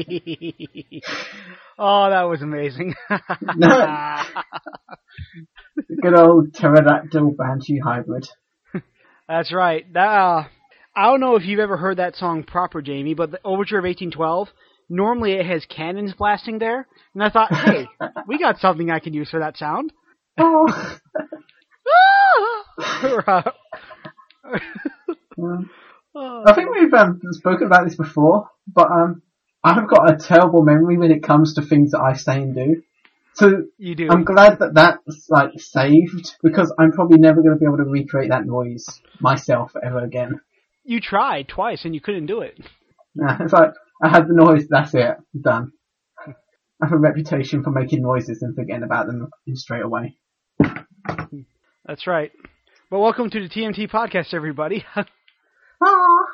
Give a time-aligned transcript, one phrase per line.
[1.78, 2.94] oh, that was amazing.
[3.56, 4.16] No.
[6.02, 8.28] Good old pterodactyl banshee hybrid.
[9.28, 9.90] That's right.
[9.92, 10.44] That, uh,
[10.94, 13.84] I don't know if you've ever heard that song proper, Jamie, but the Overture of
[13.84, 14.48] 1812,
[14.88, 16.86] normally it has cannons blasting there.
[17.14, 17.86] And I thought, hey,
[18.26, 19.92] we got something I can use for that sound.
[20.38, 20.66] Oh.
[21.92, 23.52] Ah!
[26.16, 29.22] I think we've um, spoken about this before, but um,
[29.62, 32.82] I've got a terrible memory when it comes to things that I say and do.
[33.34, 34.08] So you do.
[34.10, 37.84] I'm glad that that's like saved because I'm probably never going to be able to
[37.84, 38.86] recreate that noise
[39.20, 40.40] myself ever again.
[40.84, 42.58] You tried twice and you couldn't do it.
[43.14, 43.72] Nah, it's like
[44.02, 44.66] I had the noise.
[44.68, 45.16] That's it.
[45.38, 45.72] Done.
[46.26, 50.16] I have a reputation for making noises and forgetting about them straight away.
[51.84, 52.32] That's right.
[52.90, 54.84] But welcome to the TMT podcast, everybody.
[55.82, 56.26] Ah,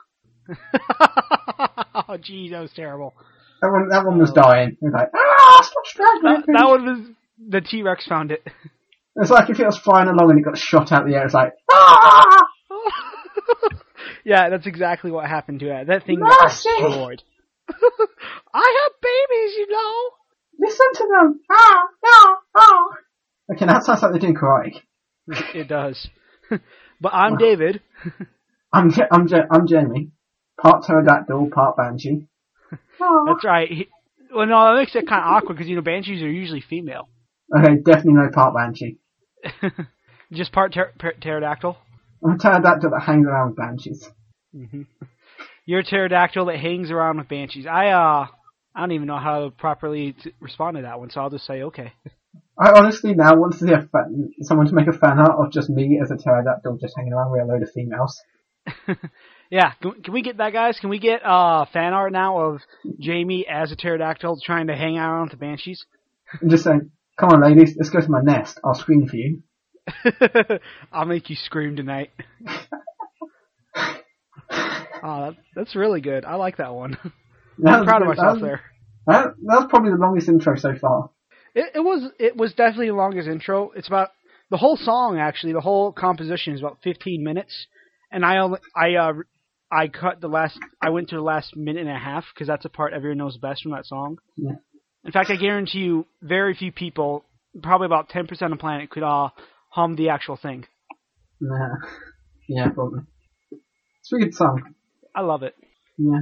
[2.09, 3.15] oh, geez, that was terrible.
[3.62, 3.89] that one.
[3.89, 4.71] That one was dying.
[4.71, 6.43] It was like ah, stop That, struggling.
[6.55, 7.09] that one was
[7.49, 8.43] the T Rex found it.
[9.17, 11.25] It's like if it was flying along and it got shot out the air.
[11.25, 12.43] It's like ah.
[14.25, 15.87] yeah, that's exactly what happened to it.
[15.87, 17.22] That thing got destroyed.
[18.55, 20.11] I have babies, you know.
[20.59, 21.41] Listen to them.
[21.50, 22.84] Ah, ah, ah.
[23.53, 24.81] Okay, that sounds like they're doing karate.
[25.55, 26.09] It does.
[27.00, 27.81] but I'm David.
[28.72, 30.11] I'm I'm I'm Jamie,
[30.61, 32.27] part pterodactyl, part banshee.
[32.99, 33.71] That's right.
[33.71, 33.89] He,
[34.34, 37.09] well, no, that makes it kind of awkward because you know banshees are usually female.
[37.56, 38.99] Okay, definitely no part banshee.
[40.33, 41.77] Just part pter- per- pterodactyl.
[42.25, 44.09] I'm a pterodactyl that hangs around with banshees.
[45.66, 47.66] You're a pterodactyl that hangs around with banshees.
[47.66, 48.27] I uh,
[48.75, 51.47] I don't even know how to properly t- respond to that one, so I'll just
[51.47, 51.93] say okay.
[52.59, 55.53] I honestly now want to see a fan, someone to make a fan art of
[55.53, 58.21] just me as a pterodactyl just hanging around with a load of females.
[59.51, 60.79] Yeah, can, can we get that, guys?
[60.81, 62.61] Can we get uh fan art now of
[62.99, 65.84] Jamie as a pterodactyl trying to hang out with the banshees?
[66.41, 68.59] I'm just saying, come on ladies, let's go to my nest.
[68.65, 69.43] I'll scream for you.
[70.93, 72.11] I'll make you scream tonight.
[73.77, 74.01] oh,
[74.53, 76.25] that, that's really good.
[76.25, 76.99] I like that one.
[77.59, 78.61] That I'm proud of myself that was, there.
[79.07, 81.11] That, that was probably the longest intro so far.
[81.55, 83.71] It, it was it was definitely the longest intro.
[83.75, 84.11] It's about
[84.51, 85.53] the whole song actually.
[85.55, 87.67] The whole composition is about 15 minutes,
[88.11, 89.13] and I only I uh
[89.71, 90.59] I cut the last.
[90.81, 93.37] I went to the last minute and a half because that's a part everyone knows
[93.37, 94.19] best from that song.
[94.37, 94.53] Yeah.
[95.04, 97.25] In fact, I guarantee you, very few people,
[97.62, 99.28] probably about 10% of the planet, could uh
[99.71, 100.66] hum the actual thing.
[101.41, 101.77] Nah.
[102.49, 103.00] Yeah, probably.
[103.50, 104.75] It's a good song.
[105.16, 105.56] I love it.
[105.98, 106.21] Yeah.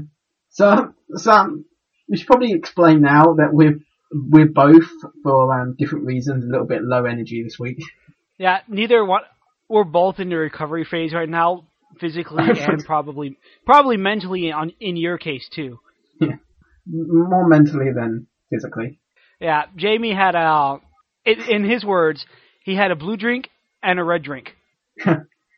[0.48, 1.66] So, Sam,
[2.08, 3.80] we should probably explain now that we're
[4.10, 4.88] we're both
[5.22, 7.78] for um, different reasons a little bit low energy this week.
[8.36, 9.22] Yeah, neither one.
[9.68, 11.68] We're both in the recovery phase right now,
[12.00, 14.52] physically and probably probably mentally.
[14.52, 15.78] On in your case too.
[16.20, 16.40] M-
[16.86, 19.00] more mentally than physically.
[19.40, 20.78] Yeah, Jamie had a.
[21.24, 22.26] In, in his words,
[22.64, 23.48] he had a blue drink
[23.82, 24.54] and a red drink.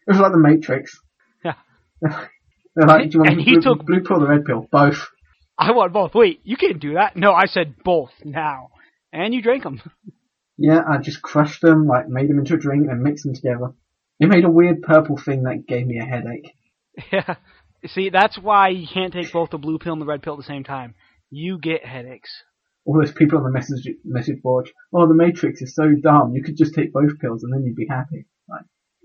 [0.09, 1.01] It was like the Matrix.
[1.45, 1.55] Yeah.
[2.01, 4.45] They're like, do you want And the he blue, took- blue pill or the red
[4.45, 4.69] pill?
[4.71, 5.09] Both.
[5.59, 6.15] I want both.
[6.15, 7.17] Wait, you can't do that.
[7.17, 8.69] No, I said both now,
[9.13, 9.81] and you drank them.
[10.57, 13.73] Yeah, I just crushed them, like made them into a drink and mixed them together.
[14.19, 16.53] It made a weird purple thing that gave me a headache.
[17.13, 17.35] Yeah.
[17.87, 20.39] See, that's why you can't take both the blue pill and the red pill at
[20.39, 20.95] the same time.
[21.31, 22.31] You get headaches.
[22.87, 24.71] All those people on the message message board.
[24.95, 26.33] Oh, the Matrix is so dumb.
[26.35, 28.25] You could just take both pills and then you'd be happy.
[28.49, 28.65] Like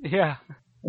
[0.09, 0.37] Yeah.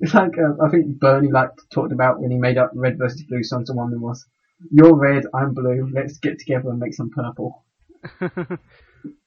[0.00, 3.22] it's like uh, I think Burnie like talked about when he made up red versus
[3.28, 3.42] blue.
[3.42, 4.26] To one that was,
[4.72, 5.88] "You're red, I'm blue.
[5.94, 7.64] Let's get together and make some purple."
[8.20, 8.56] uh,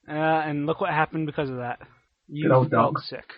[0.08, 1.80] and look what happened because of that.
[2.28, 3.04] You Good old felt dog.
[3.04, 3.32] sick.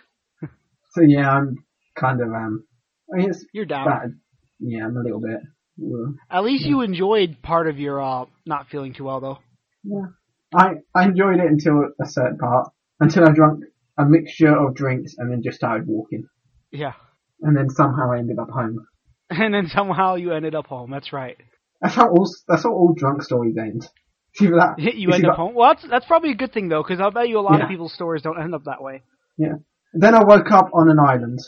[0.99, 1.55] So yeah, I'm
[1.95, 2.65] kind of um.
[3.13, 3.85] I mean, it's You're down.
[3.87, 4.11] bad.
[4.59, 5.39] Yeah, I'm a little bit.
[5.81, 6.15] Ugh.
[6.29, 9.39] At least you enjoyed part of your uh not feeling too well though.
[9.83, 10.07] Yeah.
[10.53, 12.69] I I enjoyed it until a certain part.
[12.99, 13.63] Until I drank
[13.97, 16.25] a mixture of drinks and then just started walking.
[16.71, 16.93] Yeah.
[17.41, 18.85] And then somehow I ended up home.
[19.31, 20.89] And then somehow you ended up home.
[20.89, 21.37] That's right.
[21.81, 23.87] That's how all that's how all drunk stories end.
[24.41, 25.53] Either that You end up home.
[25.55, 27.63] Well, that's that's probably a good thing though, because I'll bet you a lot Yeah.
[27.65, 29.03] of people's stories don't end up that way.
[29.37, 29.53] Yeah.
[29.93, 31.39] Then I woke up on an island.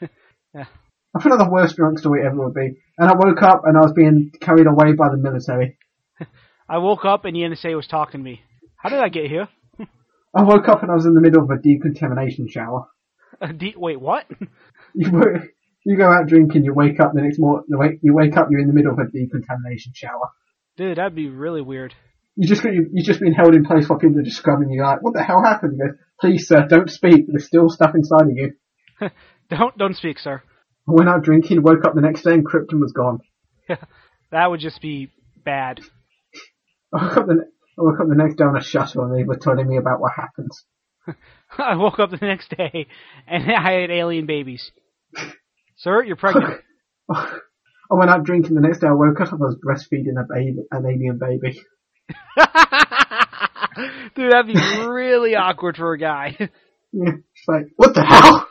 [0.54, 0.64] Yeah.
[1.14, 2.80] I feel like the worst drunk story ever would be.
[2.96, 5.76] And I woke up and I was being carried away by the military.
[6.68, 8.40] I woke up and the NSA was talking to me.
[8.76, 9.48] How did I get here?
[10.34, 12.86] I woke up and I was in the middle of a decontamination shower.
[13.40, 14.24] A de- wait, what?
[14.94, 15.42] You wo-
[15.84, 17.66] you go out drinking, you wake up the next morning,
[18.02, 20.30] you wake, up, you're in the middle of a decontamination shower.
[20.78, 21.94] Dude, that'd be really weird.
[22.34, 24.76] You just you you've just been held in place while people are just scrubbing you.
[24.76, 25.72] You're like, what the hell happened?
[25.74, 27.26] He goes, please sir, don't speak.
[27.28, 28.52] There's still stuff inside of you.
[29.48, 30.42] Don't don't speak, sir.
[30.88, 33.20] I went out drinking, woke up the next day, and Krypton was gone.
[34.32, 35.12] That would just be
[35.44, 35.80] bad.
[36.92, 37.34] I woke up the,
[37.78, 40.00] I woke up the next day on a shuttle and they were telling me about
[40.00, 40.50] what happened.
[41.58, 42.88] I woke up the next day
[43.26, 44.72] and I had alien babies.
[45.76, 46.60] Sir, you're pregnant.
[47.08, 47.38] I
[47.90, 48.88] went out drinking the next day.
[48.88, 49.32] I woke up.
[49.32, 51.60] I was breastfeeding a baby, an alien baby.
[54.14, 56.36] Dude, that'd be really awkward for a guy.
[56.38, 56.48] Yeah,
[56.92, 58.46] it's like, what the hell?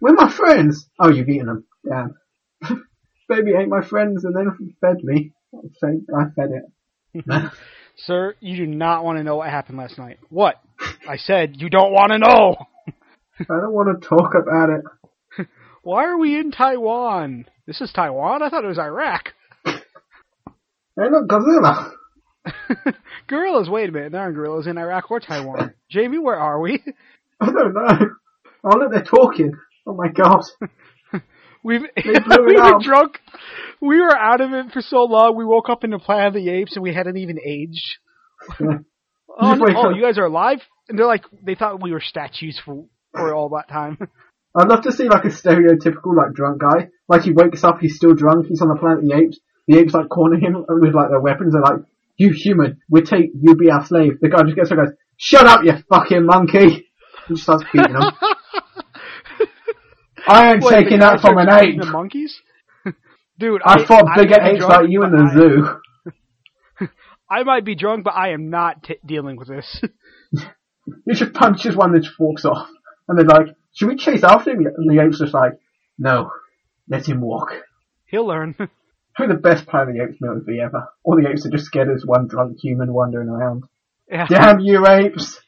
[0.00, 0.88] Where are my friends?
[0.98, 1.64] Oh, you've eaten them.
[1.88, 2.14] Damn.
[3.28, 5.32] baby ate my friends and then fed me.
[5.54, 7.52] I fed, I fed it.
[7.96, 10.18] Sir, you do not want to know what happened last night.
[10.28, 10.56] What?
[11.08, 12.56] I said you don't want to know.
[13.40, 15.46] I don't want to talk about it.
[15.82, 17.46] Why are we in Taiwan?
[17.66, 18.42] This is Taiwan?
[18.42, 19.32] I thought it was Iraq.
[19.64, 21.90] Hey, look, Godzilla.
[23.26, 24.12] gorillas, wait a minute.
[24.12, 25.74] There aren't gorillas in Iraq or Taiwan.
[25.90, 26.82] Jamie, where are we?
[27.40, 28.08] I don't know.
[28.64, 29.52] Oh, look, they're talking.
[29.86, 30.42] Oh my god.
[31.64, 32.80] We've we it were up.
[32.80, 33.18] drunk.
[33.80, 35.36] We were out of it for so long.
[35.36, 37.98] We woke up in the Planet of the Apes and we hadn't even aged.
[39.38, 40.60] Oh, no, oh, you guys are alive?
[40.88, 43.98] And they're like, they thought we were statues for for all that time.
[44.54, 46.88] I'd love to see like a stereotypical like drunk guy.
[47.08, 49.38] Like he wakes up, he's still drunk, he's on the planet of the apes.
[49.68, 51.52] The apes like corner him with like their weapons.
[51.52, 51.84] They're like,
[52.16, 54.96] "You human, we take you be our slave." The guy just gets up and goes,
[55.16, 56.86] "Shut up, you fucking monkey!"
[57.28, 58.02] He starts beating him.
[60.28, 61.80] I ain't Wait, taking that from an ape.
[61.80, 62.40] The monkeys?
[63.38, 66.88] Dude, I, fought I bigger might apes like you in the I- zoo.
[67.30, 69.82] I might be drunk, but I am not t- dealing with this.
[71.04, 72.68] He just punches one that just walks off.
[73.08, 74.60] And they're like, should we chase after him?
[74.64, 75.52] And the ape's just like,
[75.98, 76.30] no,
[76.88, 77.50] let him walk.
[78.04, 78.54] He'll learn.
[79.16, 80.88] Probably the best Planet of the Apes movie ever.
[81.02, 83.64] All the apes are just scared as one drunk human wandering around.
[84.10, 85.40] yeah, Damn you apes!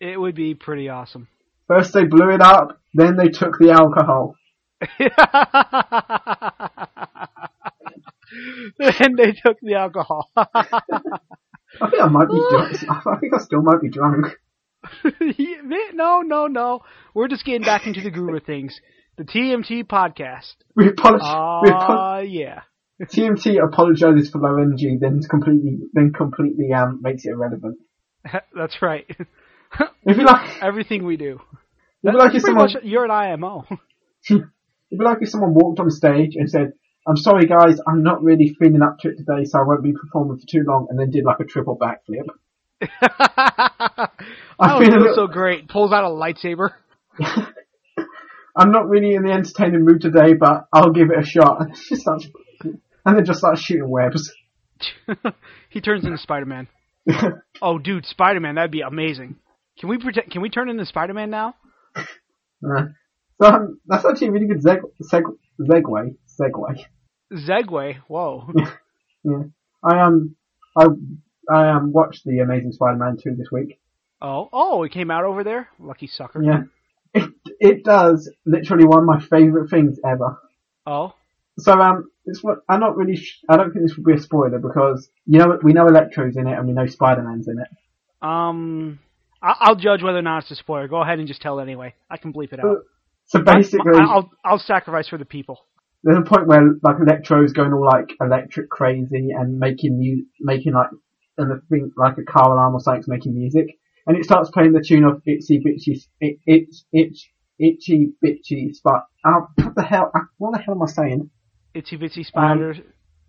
[0.00, 1.28] it would be pretty awesome.
[1.68, 4.36] First they blew it up, then they took the alcohol.
[8.78, 10.30] then they took the alcohol.
[10.36, 12.76] I think I might be drunk.
[12.88, 14.26] I think I still might be drunk.
[15.94, 16.80] no, no, no.
[17.14, 18.78] We're just getting back into the groove of things.
[19.16, 20.54] The TMT podcast.
[20.74, 21.62] We apologize.
[21.62, 22.60] we apo- Ah, yeah.
[23.02, 27.78] TMT apologizes for low energy, then completely, then completely um makes it irrelevant.
[28.56, 29.06] That's right.
[30.06, 31.40] If you like, Everything we do.
[32.04, 33.64] That's like if someone, much, you're an IMO.
[34.30, 34.44] it'd
[34.90, 36.74] be like if someone walked on stage and said,
[37.08, 39.92] "I'm sorry, guys, I'm not really feeling up to it today, so I won't be
[39.92, 42.28] performing for too long," and then did like a triple backflip.
[43.00, 44.08] I
[44.68, 45.68] don't feel little- so great.
[45.68, 46.70] Pulls out a lightsaber.
[48.56, 51.60] I'm not really in the entertaining mood today, but I'll give it a shot.
[51.62, 52.28] And just starts,
[53.04, 54.32] and then just starts shooting webs.
[55.70, 56.68] he turns into Spider-Man.
[57.62, 59.36] Oh, dude, Spider-Man, that'd be amazing.
[59.78, 61.54] Can we pretend, Can we turn into Spider-Man now?
[61.96, 62.86] Uh,
[63.40, 64.80] so um, that's actually a really good seg-
[65.12, 66.14] seg- segue.
[66.40, 66.84] Segue.
[67.32, 67.96] Zegway.
[68.08, 68.48] Whoa.
[69.26, 69.44] Yeah.
[69.82, 70.36] I um,
[70.78, 70.84] I
[71.50, 73.80] I um watched the Amazing Spider-Man 2 this week.
[74.20, 75.68] Oh, oh, it came out over there.
[75.78, 76.42] Lucky sucker.
[76.42, 76.64] Yeah.
[77.14, 80.38] It it does literally one of my favourite things ever.
[80.86, 81.14] Oh,
[81.58, 83.16] So um, it's what I'm not really.
[83.16, 86.36] Sh- I don't think this would be a spoiler because you know we know Electro's
[86.36, 87.68] in it and we know Spider-Man's in it.
[88.26, 88.98] um,
[89.42, 90.88] I- I'll judge whether or not it's a spoiler.
[90.88, 91.94] Go ahead and just tell it anyway.
[92.10, 92.78] I can bleep it out.
[93.26, 95.58] So basically, I- I'll I'll sacrifice for the people.
[96.02, 100.72] there's a point where like Electro's going all like electric crazy and making mu- making
[100.74, 100.88] like
[101.38, 103.66] and the thing like a car alarm or something's making music
[104.06, 109.04] and it starts playing the tune of Itsy Bitsy it, it's itch itchy bitchy spot.
[109.24, 110.10] Uh, what the hell?
[110.38, 111.30] What the hell am I saying?
[111.74, 112.74] Itsy bitsy spider.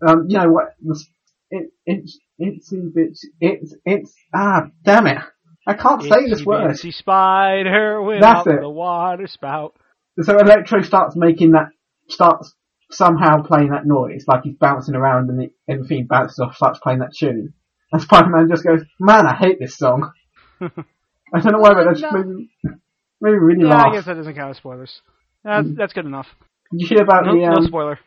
[0.06, 0.74] Um, you know what?
[0.82, 1.08] the s-
[1.50, 5.18] It it's itsy bitsy it's it's ah damn it!
[5.66, 6.70] I can't say this Itsy word.
[6.70, 8.60] bitsy spider went That's out it.
[8.60, 9.74] the water spout.
[10.20, 11.68] So Electro starts making that,
[12.08, 12.54] starts
[12.90, 17.12] somehow playing that noise, like he's bouncing around and everything bounces off, starts playing that
[17.18, 17.52] tune.
[17.92, 20.10] And Spider-Man just goes, man, I hate this song.
[20.60, 22.12] I don't know why, but that just No.
[22.12, 22.48] made me,
[23.20, 23.86] made me really Yeah, laugh.
[23.88, 25.02] I guess that doesn't count as spoilers.
[25.44, 26.26] That's, that's good enough.
[26.72, 27.98] Did you hear about No, the, um, no spoiler.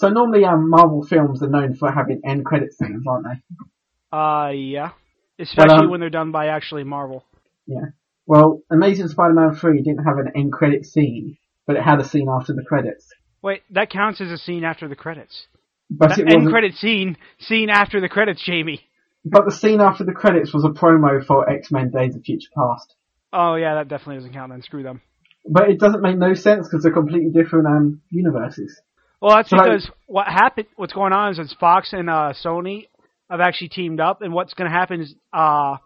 [0.00, 4.16] So normally um, Marvel films are known for having end credit scenes, aren't they?
[4.16, 4.92] Uh, yeah.
[5.38, 7.22] Especially um, when they're done by actually Marvel.
[7.66, 7.90] Yeah.
[8.26, 12.28] Well, Amazing Spider-Man 3 didn't have an end credit scene, but it had a scene
[12.30, 13.08] after the credits.
[13.42, 15.46] Wait, that counts as a scene after the credits.
[15.90, 18.80] But That it end credit scene, scene after the credits, Jamie.
[19.24, 22.94] but the scene after the credits was a promo for X-Men Days of Future Past.
[23.34, 24.62] Oh yeah, that definitely doesn't count then.
[24.62, 25.02] Screw them.
[25.46, 28.80] But it doesn't make no sense because they're completely different um, universes.
[29.20, 32.88] Well, that's like- because what happened, what's going on is that Fox and uh, Sony
[33.28, 35.76] have actually teamed up, and what's going to happen is uh,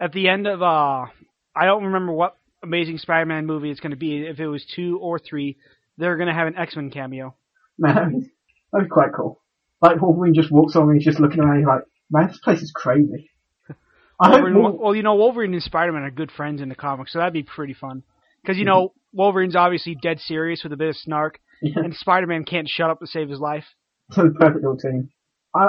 [0.00, 1.06] at the end of uh,
[1.54, 4.24] I don't remember what Amazing Spider-Man movie it's going to be.
[4.26, 5.56] If it was two or three,
[5.98, 7.34] they're going to have an X-Men cameo.
[7.78, 8.30] Man,
[8.72, 9.40] that'd be, quite cool.
[9.82, 11.58] Like Wolverine just walks on and he's just looking around.
[11.58, 13.30] He's like, man, this place is crazy.
[14.20, 17.12] I Wolverine, Wol- well, you know, Wolverine and Spider-Man are good friends in the comics,
[17.12, 18.02] so that'd be pretty fun.
[18.42, 21.80] Because you know, Wolverine's obviously dead serious with a bit of snark, Yeah.
[21.82, 23.64] and Spider-Man can't shut up to save his life.
[24.10, 25.08] So the perfect little team.
[25.54, 25.68] I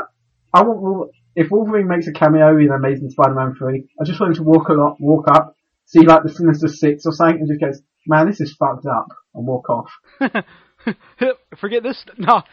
[0.53, 4.43] I want if Wolverine makes a cameo in Amazing Spider-Man three, I just want him
[4.43, 7.61] to walk a lot, walk up, see like the Sinister Six or something, and just
[7.61, 9.89] goes, "Man, this is fucked up," and walk off.
[11.57, 12.03] Forget this.
[12.17, 12.43] No,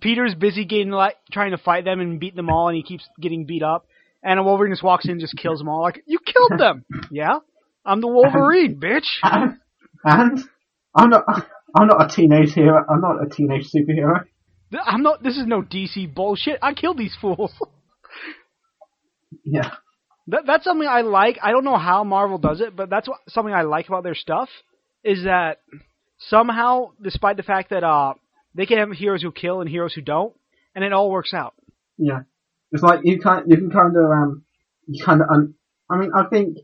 [0.00, 3.08] Peter's busy getting like trying to fight them and beat them all, and he keeps
[3.20, 3.86] getting beat up.
[4.22, 5.82] And Wolverine just walks in and just kills them all.
[5.82, 6.84] Like you killed them.
[7.10, 7.38] yeah,
[7.84, 9.06] I'm the Wolverine, bitch.
[9.22, 9.58] And,
[10.04, 10.40] and
[10.94, 11.24] I'm not
[11.74, 12.84] I'm not a teenage hero.
[12.88, 14.24] I'm not a teenage superhero.
[14.84, 15.22] I'm not.
[15.22, 16.58] This is no DC bullshit.
[16.62, 17.52] I killed these fools.
[19.44, 19.70] Yeah,
[20.28, 21.38] That, that's something I like.
[21.42, 24.14] I don't know how Marvel does it, but that's what, something I like about their
[24.14, 24.48] stuff
[25.04, 25.60] is that
[26.18, 28.14] somehow, despite the fact that uh
[28.54, 30.34] they can have heroes who kill and heroes who don't,
[30.74, 31.54] and it all works out.
[31.98, 32.20] yeah.
[32.72, 34.44] It's like you can you can kind of um
[34.86, 35.54] you kind of un-
[35.90, 36.58] I mean I think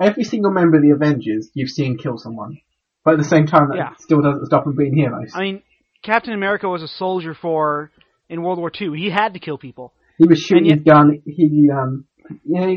[0.00, 2.58] every single member of the Avengers you've seen kill someone,
[3.04, 3.90] but at the same time that Yeah.
[3.98, 5.32] still doesn't stop him being heroes.
[5.34, 5.62] I mean,
[6.02, 7.90] Captain America was a soldier for
[8.28, 8.98] in World War II.
[8.98, 9.92] He had to kill people.
[10.18, 11.22] He was shooting And his gun.
[11.26, 12.04] He, um,
[12.44, 12.76] you know,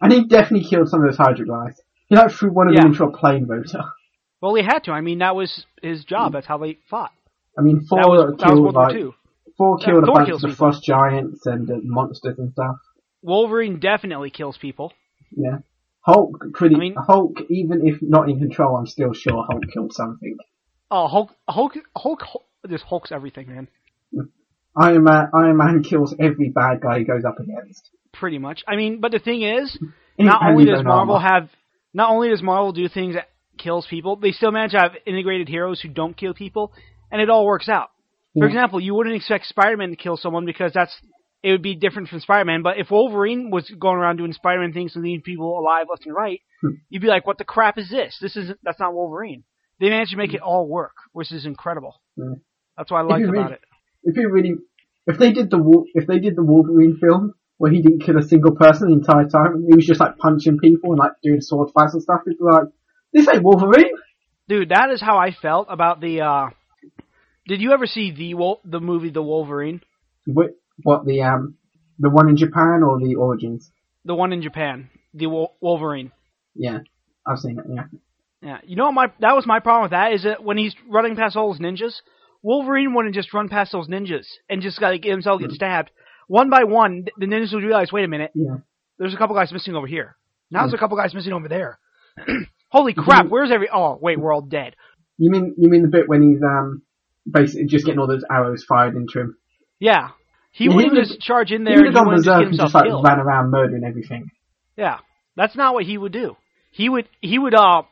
[0.00, 1.80] and he definitely killed some of those Hydra guys.
[2.08, 2.82] He like threw one of Yeah.
[2.82, 3.84] them into a plane motor.
[4.40, 4.92] Well, he had to.
[4.92, 6.32] I mean, that was his job.
[6.32, 7.10] That's how they fought.
[7.58, 9.02] I mean, four That was, that killed World War like Yeah,
[9.84, 12.76] killed Thor a bunch of the frost giants and uh, monsters and stuff.
[13.20, 14.92] Wolverine definitely kills people.
[15.32, 15.58] Yeah,
[16.08, 16.74] Hulk pretty.
[16.76, 20.36] I mean- Hulk, even if not in control, I'm still sure Hulk killed something.
[20.90, 23.68] Oh, Hulk, Hulk, Hulk, Hulk just hulks everything, man.
[24.76, 27.90] Iron Man, Iron Man kills every bad guy he goes up against.
[28.12, 28.62] Pretty much.
[28.66, 29.76] I mean, but the thing is,
[30.18, 31.28] not only does Marvel armor.
[31.28, 31.50] have,
[31.92, 35.48] not only does Marvel do things that kills people, they still manage to have integrated
[35.48, 36.72] heroes who don't kill people,
[37.10, 37.88] and it all works out.
[38.38, 38.50] For Yeah.
[38.54, 40.94] example, you wouldn't expect Spider-Man to kill someone because that's
[41.42, 42.62] it would be different from Spider-Man.
[42.62, 46.14] But if Wolverine was going around doing Spider-Man things and leaving people alive left and
[46.14, 46.70] right, Hmm.
[46.88, 48.18] you'd be like, "What the crap is this?
[48.20, 48.58] This isn't.
[48.64, 49.44] That's not Wolverine."
[49.80, 52.00] They managed to make it all work, which is incredible.
[52.16, 52.34] Yeah.
[52.76, 53.60] That's what I like about it.
[54.02, 54.54] If you really,
[55.06, 58.22] if they did the if they did the Wolverine film where he didn't kill a
[58.22, 61.40] single person the entire time, and he was just like punching people and like doing
[61.40, 62.64] sword fights and stuff, it'd be like,
[63.12, 63.90] this ain't Wolverine.
[64.48, 66.20] Dude, that is how I felt about the.
[66.22, 66.50] uh
[67.46, 69.80] Did you ever see the the movie The Wolverine,
[70.26, 70.50] What,
[70.82, 71.56] what the um,
[71.98, 73.70] the one in Japan or the Origins?
[74.04, 76.12] the one in Japan, the Wol- Wolverine?
[76.54, 76.78] Yeah,
[77.26, 77.64] I've seen it.
[77.68, 77.84] Yeah,
[78.42, 80.74] Yeah, you know what my that was my problem with that is that when he's
[80.88, 81.94] running past all those ninjas,
[82.42, 85.90] Wolverine wouldn't just run past those ninjas and just like himself get stabbed.
[86.28, 88.56] One by one, the ninjas would realize, wait a minute, yeah.
[88.98, 90.16] there's a couple guys missing over here.
[90.50, 91.78] Now there's a couple guys missing over there.
[92.70, 93.30] Holy crap, Mhm.
[93.30, 93.68] where's every?
[93.72, 94.74] Oh wait, we're all dead.
[95.18, 96.82] You mean you mean the bit when he's um
[97.30, 99.36] basically just getting all those arrows fired into him?
[99.80, 100.10] Yeah,
[100.50, 102.46] he Yeah, he wouldn't just charge in He there would and have he gone berserk
[102.46, 103.04] and just like killed.
[103.04, 104.30] ran around murdering everything.
[104.76, 104.98] Yeah,
[105.36, 106.36] that's not what he would do.
[106.72, 107.82] He would he would uh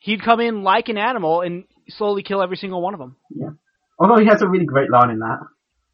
[0.00, 3.16] he'd come in like an animal and slowly kill every single one of them.
[3.30, 3.50] Yeah.
[3.98, 5.40] Although he has a really great line in that,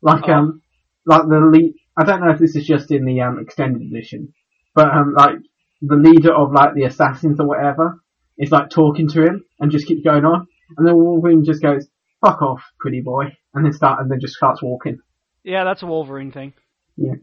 [0.03, 0.33] like Oh.
[0.33, 0.63] um,
[1.07, 1.75] like the lead.
[1.99, 4.33] I don't know if this is just in the um extended edition,
[4.75, 5.37] but um, like
[5.83, 8.01] the leader of like the assassins or whatever
[8.39, 10.47] is like talking to him and just keeps going on,
[10.77, 11.89] and then Wolverine just goes,
[12.25, 14.99] "Fuck off, pretty boy," and then start and then just starts walking.
[15.47, 16.55] Yeah, that's a Wolverine thing.
[16.97, 17.15] Yeah.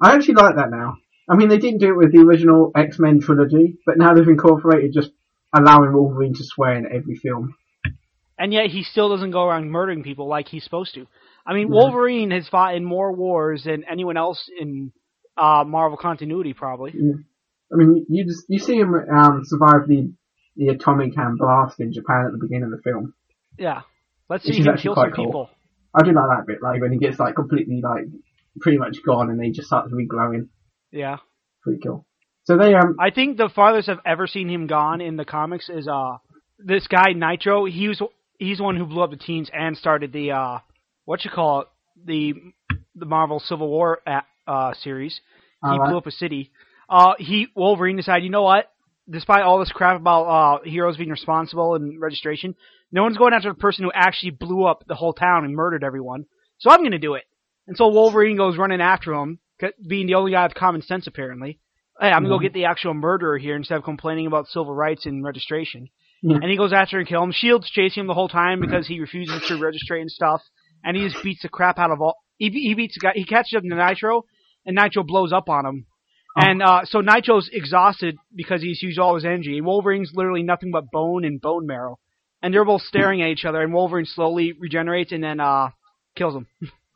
[0.00, 0.94] I actually like that now.
[1.28, 4.26] I mean, they didn't do it with the original X Men trilogy, but now they've
[4.26, 5.10] incorporated just
[5.52, 7.54] allowing Wolverine to swear in every film.
[8.38, 11.06] and yet he still doesn't go around murdering people like he's supposed to.
[11.44, 11.74] I mean, Yeah.
[11.74, 14.92] Wolverine has fought in more wars than anyone else in
[15.36, 16.92] uh, Marvel continuity, probably.
[16.92, 20.12] I mean, you just you see him um, survive the
[20.54, 23.14] the atomic hand blast in Japan at the beginning of the film.
[23.58, 23.82] Yeah,
[24.28, 25.26] let's see him kill some cool.
[25.26, 25.50] people.
[25.94, 28.04] I do like that bit, like when he gets like completely like
[28.60, 30.48] pretty much gone and then he just starts reglowing.
[30.90, 31.18] Yeah,
[31.62, 32.06] Pretty cool.
[32.44, 35.68] So they um I think the farthest I've ever seen him gone in the comics
[35.68, 36.16] is uh
[36.58, 37.64] this guy Nitro.
[37.66, 38.02] He was
[38.38, 40.58] he's the one who blew up the teens and started the uh
[41.04, 41.68] what you call it
[42.04, 42.34] the
[42.96, 45.20] the Marvel Civil War uh, uh series.
[45.62, 45.88] He Alright.
[45.88, 46.50] blew up a city.
[46.88, 48.70] Uh, he Wolverine decided, you know what?
[49.08, 52.56] Despite all this crap about uh, heroes being responsible and registration,
[52.92, 55.82] no one's going after the person who actually blew up the whole town and murdered
[55.82, 56.26] everyone.
[56.58, 57.24] So I'm going to do it.
[57.66, 59.38] And so Wolverine goes running after him,
[59.88, 61.58] being the only guy with common sense apparently.
[62.00, 62.42] Hey, I'm gonna go Mhm.
[62.42, 65.88] get the actual murderer here instead of complaining about civil rights and registration.
[66.22, 66.36] Yeah.
[66.42, 67.30] And he goes after and kill him.
[67.32, 70.42] Shield's chasing him the whole time because he refuses to register and stuff.
[70.82, 72.16] And he just beats the crap out of all.
[72.38, 73.12] He, he beats the guy.
[73.14, 74.24] He catches up to Nitro,
[74.66, 75.86] and Nitro blows up on him.
[76.36, 76.40] Oh.
[76.44, 79.60] And uh, so Nitro's exhausted because he's used all his energy.
[79.60, 81.98] Wolverine's literally nothing but bone and bone marrow.
[82.42, 83.60] And they're both staring at each other.
[83.62, 85.70] And Wolverine slowly regenerates and then uh,
[86.16, 86.46] kills him.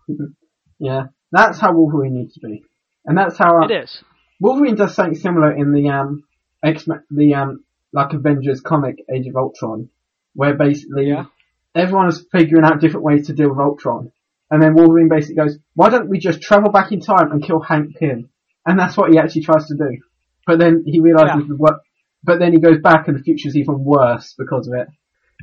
[0.79, 1.05] yeah.
[1.33, 2.63] That's how Wolverine needs to be,
[3.05, 4.03] and that's how uh, It is.
[4.41, 6.23] Wolverine does something similar in the um
[6.65, 9.89] X the um like Avengers comic Age of Ultron,
[10.35, 11.25] where basically Yeah.
[11.75, 14.13] everyone is figuring out different ways to deal with Ultron,
[14.51, 17.61] and then Wolverine basically goes, "Why don't we just travel back in time and kill
[17.61, 18.31] Hank Pym?"
[18.65, 19.99] And that's what he actually tries to do,
[20.47, 21.49] but then he realizes Yeah.
[21.49, 21.81] the what.
[22.23, 24.89] But then he goes back, and the future's even worse because of it.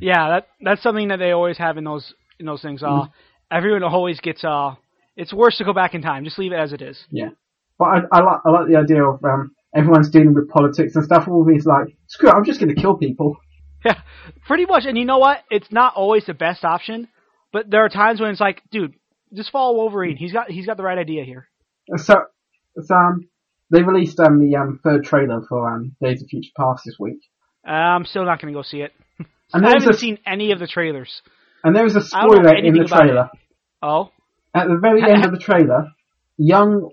[0.00, 2.82] Yeah, that that's something that they always have in those in those things.
[2.82, 3.06] Uh,
[3.50, 4.74] everyone always gets uh,
[5.16, 6.24] it's worse to go back in time.
[6.24, 7.04] Just leave it as it is.
[7.10, 7.30] Yeah,
[7.78, 11.04] but I, I like I like the idea of um everyone's dealing with politics and
[11.04, 11.26] stuff.
[11.28, 13.36] Wolverine's like, "Screw it, I'm just going to kill people."
[13.86, 14.00] Yeah,
[14.46, 14.86] pretty much.
[14.86, 15.40] And you know what?
[15.50, 17.06] It's not always the best option,
[17.52, 18.94] but there are times when it's like, dude,
[19.34, 20.16] just follow Wolverine.
[20.16, 21.48] He's got he's got the right idea here.
[21.96, 22.14] So,
[22.80, 23.28] so um,
[23.70, 27.18] they released um the um third trailer for um Days of Future Past this week,
[27.68, 28.92] Uh, I'm still not going to go see it.
[29.52, 31.22] And I haven't a seen any of the trailers.
[31.62, 33.30] and there is a I don't know spoiler in the trailer.
[33.82, 34.10] Oh,
[34.54, 35.88] At the very end of the trailer,
[36.36, 36.90] young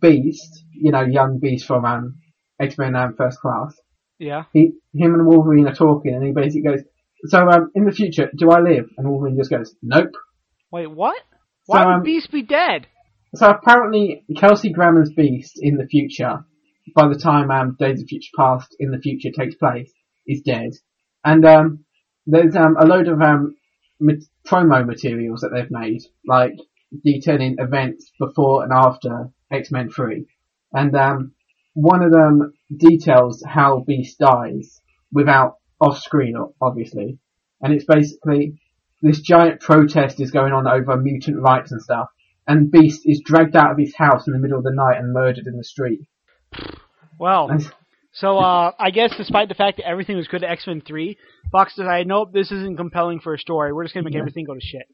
[0.00, 2.18] Beast, you know, young Beast from um
[2.60, 3.74] X Men um, First Class,
[4.18, 4.44] yeah.
[4.52, 6.80] he him and Wolverine are talking, and he basically goes,
[7.26, 10.12] "So um in the future, do I live?" And Wolverine just goes, "Nope."
[10.70, 11.20] Wait, what?
[11.64, 12.86] So, Why um, would Beast be dead?
[13.34, 16.44] So apparently, Kelsey Grammer's Beast in the future,
[16.94, 19.90] by the time um, Days of Future Past in the future takes place,
[20.26, 20.70] is dead.
[21.24, 21.84] And um,
[22.26, 23.56] there's um, a load of um,
[24.46, 26.54] promo materials that they've made, like
[27.04, 30.26] detailing events before and after X-Men 3.
[30.72, 31.32] And um,
[31.74, 34.80] one of them details how Beast dies
[35.12, 37.18] without off-screen, obviously.
[37.60, 38.58] And it's basically
[39.00, 42.08] this giant protest is going on over mutant rights and stuff
[42.46, 45.12] and Beast is dragged out of his house in the middle of the night and
[45.12, 46.00] murdered in the street.
[47.18, 47.72] Well, And,
[48.12, 51.16] so uh, I guess despite the fact that everything was good at X Men Three,
[51.50, 53.72] Fox decided, nope, this isn't compelling for a story.
[53.72, 54.20] We're just gonna make Yeah.
[54.20, 54.86] everything go to shit.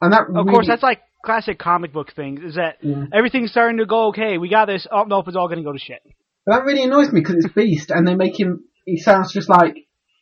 [0.00, 2.40] and that Of really- course, that's like classic comic book things.
[2.42, 3.04] Is that Yeah.
[3.12, 4.38] everything's starting to go okay?
[4.38, 4.86] We got this.
[4.90, 6.00] Oh nope, it's all gonna go to shit.
[6.46, 8.64] that really annoys me because it's Beast, and they make him.
[8.84, 9.76] He sounds just like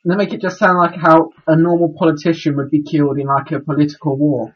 [0.04, 3.50] they make it just sound like how a normal politician would be killed in like
[3.52, 4.54] a political war.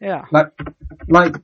[0.00, 0.24] Yeah.
[0.32, 0.46] Like,
[1.08, 1.34] like,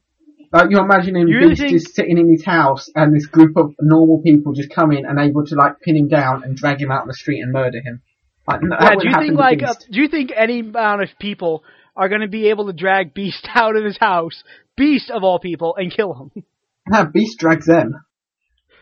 [0.53, 3.27] like you imagine him You really Beast think- is sitting in his house, and this
[3.27, 6.57] group of normal people just come in and able to like pin him down and
[6.57, 8.03] drag him out on the street and murder him.
[8.49, 11.65] Like, Yeah, do you think like uh, do you think any amount of people
[11.97, 14.43] are going to be able to drag Beast out of his house,
[14.77, 16.45] Beast of all people, and kill him?
[16.89, 17.95] Nah, Beast drags them.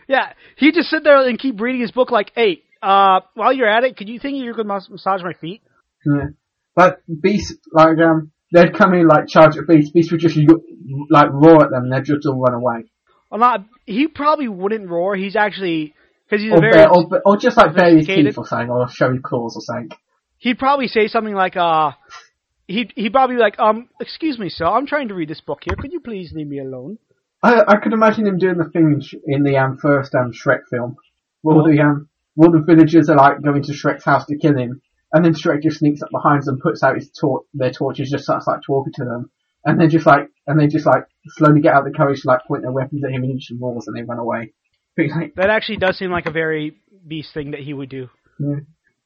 [0.06, 3.66] yeah, he just sit there and keep reading his book like, hey, uh, while you're
[3.66, 5.62] at it, could you think you could massage my feet?
[6.04, 6.26] Yeah.
[6.76, 9.92] But Beast, like, um, they'd come in, like, charge at Beast.
[9.92, 10.38] Beast would just,
[11.10, 12.84] like, roar at them and they'd just all run away.
[13.30, 13.64] Well, not.
[13.84, 15.16] He probably wouldn't roar.
[15.16, 15.92] He's actually
[16.24, 16.72] because he's a Or, very.
[16.72, 19.62] bare, or, or just, like, bare his teeth or something, or show his claws or
[19.62, 19.90] something.
[20.38, 21.90] He'd probably say something like, uh,
[22.66, 25.60] he'd he'd probably be like, um, excuse me, sir, I'm trying to read this book
[25.64, 25.74] here.
[25.78, 26.98] Could you please leave me alone?
[27.42, 30.96] I, I could imagine him doing the thing in, the, um, first, um, Shrek film.
[31.42, 31.70] Where What?
[31.70, 34.80] the, um, all the villagers are, like, going to Shrek's house to kill him.
[35.14, 38.24] And then Shrek just sneaks up behind them, puts out his tor- their torches, just
[38.24, 39.30] starts, like, talking to them.
[39.64, 41.04] And then just, like, and they just, like,
[41.38, 43.52] slowly get out the courage to, like, point their weapons at him and he just
[43.60, 44.52] roars and they run away.
[44.96, 48.08] But, like, That actually does seem like a very Beast thing that he would do.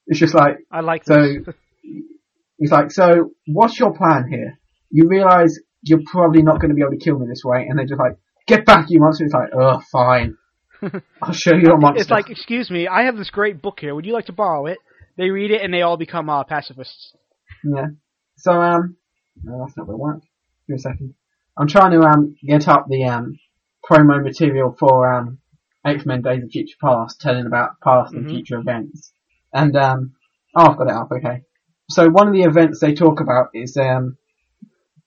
[0.07, 1.55] it's just like, I like So this.
[2.59, 4.59] he's like, so what's your plan here?
[4.91, 7.79] You realise you're probably not going to be able to kill me this way, and
[7.79, 8.17] they're just like,
[8.47, 9.25] get back, you monster.
[9.25, 10.37] It's like, oh, fine.
[11.23, 12.01] I'll show you a monster.
[12.03, 13.95] It's like, excuse me, I have this great book here.
[13.95, 14.79] Would you like to borrow it?
[15.19, 17.13] They read it and they all become uh, pacifists.
[17.65, 17.87] yeah.
[18.37, 18.97] So um,
[19.43, 20.21] no, that's not going to work.
[20.21, 21.15] Give me a second.
[21.59, 23.37] I'm trying to um get up the um
[23.91, 25.39] promo material for um
[25.85, 28.31] X Men Days of Future Past, telling about past and Mhm.
[28.31, 29.13] future events,
[29.53, 30.13] and um,
[30.57, 31.09] oh, I've got it up.
[31.11, 31.43] Okay.
[31.91, 34.17] So one of the events they talk about is um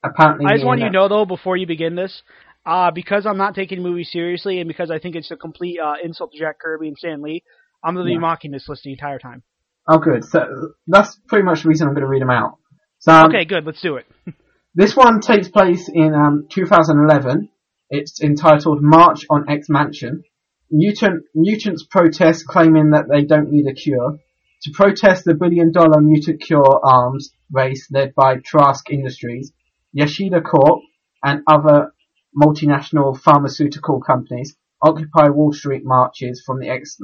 [0.04, 0.45] apparently.
[0.47, 2.21] I just want you to know though, before you begin this,
[2.65, 5.93] uh, because I'm not taking movies seriously and because I think it's a complete uh,
[6.04, 7.43] insult to Jack Kirby and Stan Lee,
[7.84, 8.17] I'm going to Yeah.
[8.17, 9.43] be mocking this list the entire time.
[9.87, 10.23] Oh, good.
[10.23, 12.57] So that's pretty much the reason I'm going to read them out.
[12.99, 13.65] So um, okay, good.
[13.65, 14.05] Let's do it.
[14.75, 17.49] this one takes place in um, 2011.
[17.89, 20.23] It's entitled March on X Mansion.
[20.69, 24.19] Mutant mutants protest, claiming that they don't need a cure.
[24.63, 29.51] To protest the billion-dollar mutant cure arms race led by Trask Industries,
[29.97, 30.83] Yashida Corp,
[31.23, 31.93] and other
[32.39, 36.97] multinational pharmaceutical companies occupy Wall Street marches from the X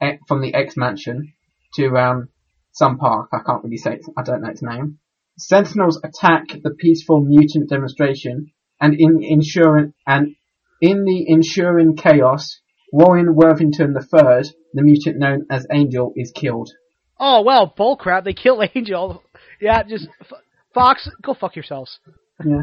[0.00, 1.34] eh, from the X Mansion
[1.76, 2.28] to um,
[2.72, 3.28] some park.
[3.32, 3.94] I can't really say.
[3.94, 4.98] It, I don't know its name.
[5.38, 10.36] Sentinels attack the peaceful mutant demonstration, and in ensuring and
[10.80, 12.60] in the ensuing chaos,
[12.92, 16.70] Warren Worthington III, the mutant known as Angel, is killed.
[17.18, 18.24] Oh well, bullcrap.
[18.24, 19.22] They kill Angel.
[19.60, 20.32] Yeah, just F-
[20.74, 21.98] Fox, go fuck yourselves.
[22.44, 22.62] Yeah.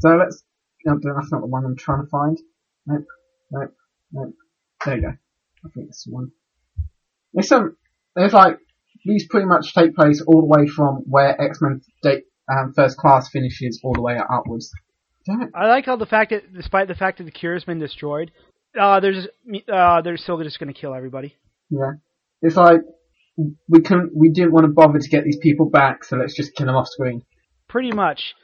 [0.00, 0.44] So let's
[0.84, 2.38] No, that's not the one I'm trying to find.
[2.86, 3.04] Nope,
[3.50, 3.74] nope,
[4.12, 4.34] nope.
[4.84, 5.08] There you go.
[5.08, 6.30] I think it's the one.
[7.32, 7.76] There's some.
[8.16, 8.58] There's like
[9.04, 11.80] these pretty much take place all the way from where X Men
[12.50, 14.72] um, First Class finishes all the way upwards.
[15.54, 18.30] I like how the fact that, despite the fact that the cure's been destroyed,
[18.80, 19.26] uh, there's
[19.72, 21.34] uh, they're still just going to kill everybody.
[21.70, 21.92] Yeah.
[22.42, 22.80] It's like
[23.68, 26.54] we couldn't, we didn't want to bother to get these people back, so let's just
[26.54, 27.22] kill them off screen.
[27.68, 28.34] Pretty much.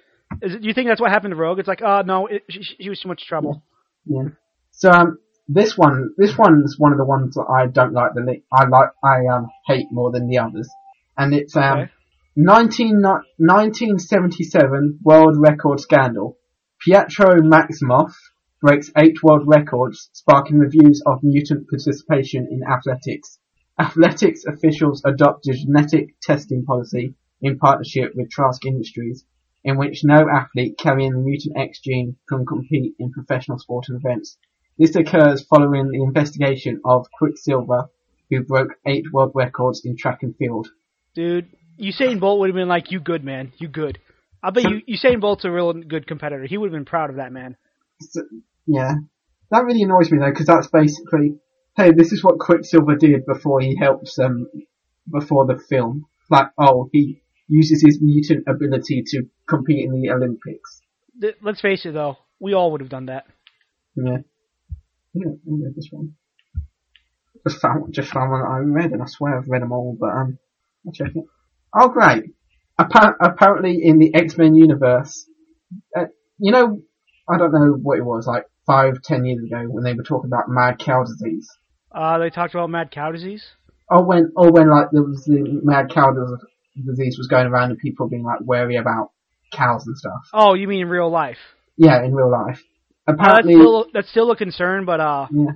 [0.42, 1.58] Is it, do you think that's what happened to Rogue?
[1.58, 3.62] It's like, oh no, it, she, she was too much trouble.
[4.04, 4.28] Yeah.
[4.72, 8.14] So um, this one, this one's one of the ones that I don't like.
[8.14, 10.68] The I like, I um hate more than the others,
[11.16, 11.90] and it's um Okay.
[12.34, 16.38] 19, 1977 world record scandal.
[16.80, 18.14] Pietro Maximoff
[18.62, 23.38] breaks eight world records, sparking reviews of mutant participation in athletics.
[23.78, 29.26] Athletics officials adopt a genetic testing policy in partnership with Trask Industries,
[29.62, 34.38] in which no athlete carrying the mutant X gene can compete in professional sporting events.
[34.78, 37.90] This occurs following the investigation of Quicksilver,
[38.30, 40.68] who broke eight world records in track and field.
[41.14, 43.52] Dude, Usain Bolt would have been like, you good, man.
[43.58, 43.98] You good.
[44.42, 46.44] I bet you, Usain Bolt's a real good competitor.
[46.44, 47.56] He would have been proud of that man.
[48.00, 48.22] So,
[48.66, 48.94] yeah,
[49.50, 51.36] that really annoys me though, because that's basically,
[51.76, 54.46] hey, this is what Quicksilver did before he helps um
[55.10, 56.06] before the film.
[56.30, 60.80] Like, oh, he uses his mutant ability to compete in the Olympics.
[61.42, 62.16] Let's face it, though.
[62.40, 63.26] We all would have done that.
[63.94, 64.18] Yeah,
[65.14, 66.14] yeah, I read this one.
[67.46, 69.96] Just found just found one that I read, and I swear I've read them all,
[69.98, 70.38] but um,
[70.86, 71.24] I'll check it.
[71.74, 72.24] Oh, great!
[72.78, 75.26] Appa- apparently, in the X Men universe,
[75.96, 76.04] uh,
[76.38, 76.82] you know,
[77.28, 80.28] I don't know what it was like five, ten years ago when they were talking
[80.28, 81.48] about mad cow disease.
[81.90, 83.44] Uh, they talked about mad cow disease.
[83.90, 86.12] Or when, or when like there was the mad cow
[86.86, 89.10] disease was going around and people being like wary about
[89.52, 90.22] cows and stuff.
[90.32, 91.38] Oh, you mean in real life?
[91.76, 92.62] Yeah, in real life.
[93.06, 95.52] Uh, that's Apparently, still that's still a concern, but uh, yeah,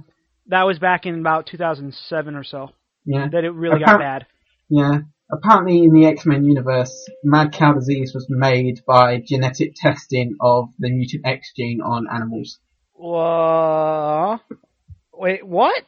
[0.49, 2.71] that was back in about 2007 or so
[3.05, 4.27] yeah, that it really got bad.
[4.69, 4.99] yeah.
[5.29, 10.69] Apparently, in the X Men universe, mad cow disease was made by genetic testing of
[10.79, 12.61] the mutant X gene on animals.
[12.97, 14.39] Uh,
[15.13, 15.83] wait, what?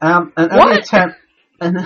[0.00, 0.68] Um, an What?
[0.68, 1.16] early attempt,
[1.60, 1.76] an,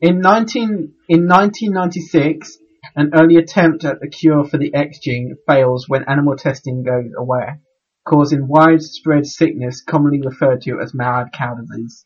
[0.00, 2.58] in 19, in 1996,
[2.96, 7.12] an early attempt at the cure for the X gene fails when animal testing goes
[7.16, 7.46] away,
[8.06, 12.04] causing widespread sickness commonly referred to as mad cow disease.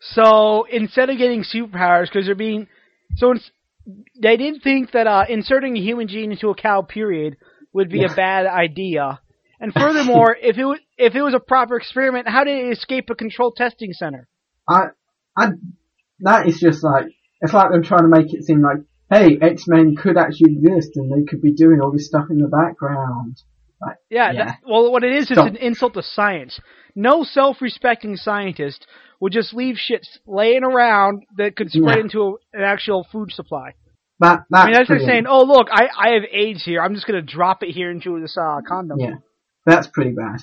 [0.00, 2.68] So instead of getting superpowers, because they're being
[3.16, 3.34] so
[4.20, 7.36] they didn't think that uh, inserting a human gene into a cow period
[7.72, 8.12] would be Yeah.
[8.12, 9.20] a bad idea.
[9.60, 13.08] And furthermore, if it was, if it was a proper experiment, how did it escape
[13.10, 14.28] a controlled testing center?
[14.68, 14.86] I,
[15.36, 15.50] I,
[16.20, 17.06] that is just like,
[17.40, 18.78] it's like them trying to make it seem like,
[19.10, 22.48] hey, X-Men could actually exist and they could be doing all this stuff in the
[22.48, 23.36] background.
[24.10, 24.44] Yeah, Yeah.
[24.46, 26.58] that- well, what it is, is Don't- an insult to science.
[26.94, 28.86] No self-respecting scientist
[29.20, 32.02] would just leave shit laying around that could spread Yeah.
[32.04, 33.72] into a, an actual food supply.
[34.18, 36.80] that, that's I mean, that's like saying, "Oh, look, I, I have AIDS here.
[36.80, 39.16] I'm just gonna drop it here into this uh, condom." Yeah,
[39.66, 40.40] that's pretty bad.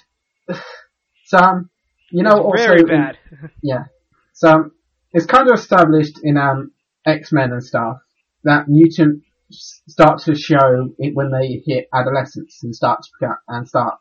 [1.25, 1.69] so, um,
[2.11, 3.17] you know, It's also very in- bad.
[3.63, 3.85] yeah.
[4.33, 4.71] So um,
[5.11, 6.71] it's kind of established in um
[7.05, 7.97] X Men and stuff
[8.43, 13.39] that mutants start to show it when they hit adolescence and start to pick up
[13.47, 13.95] and start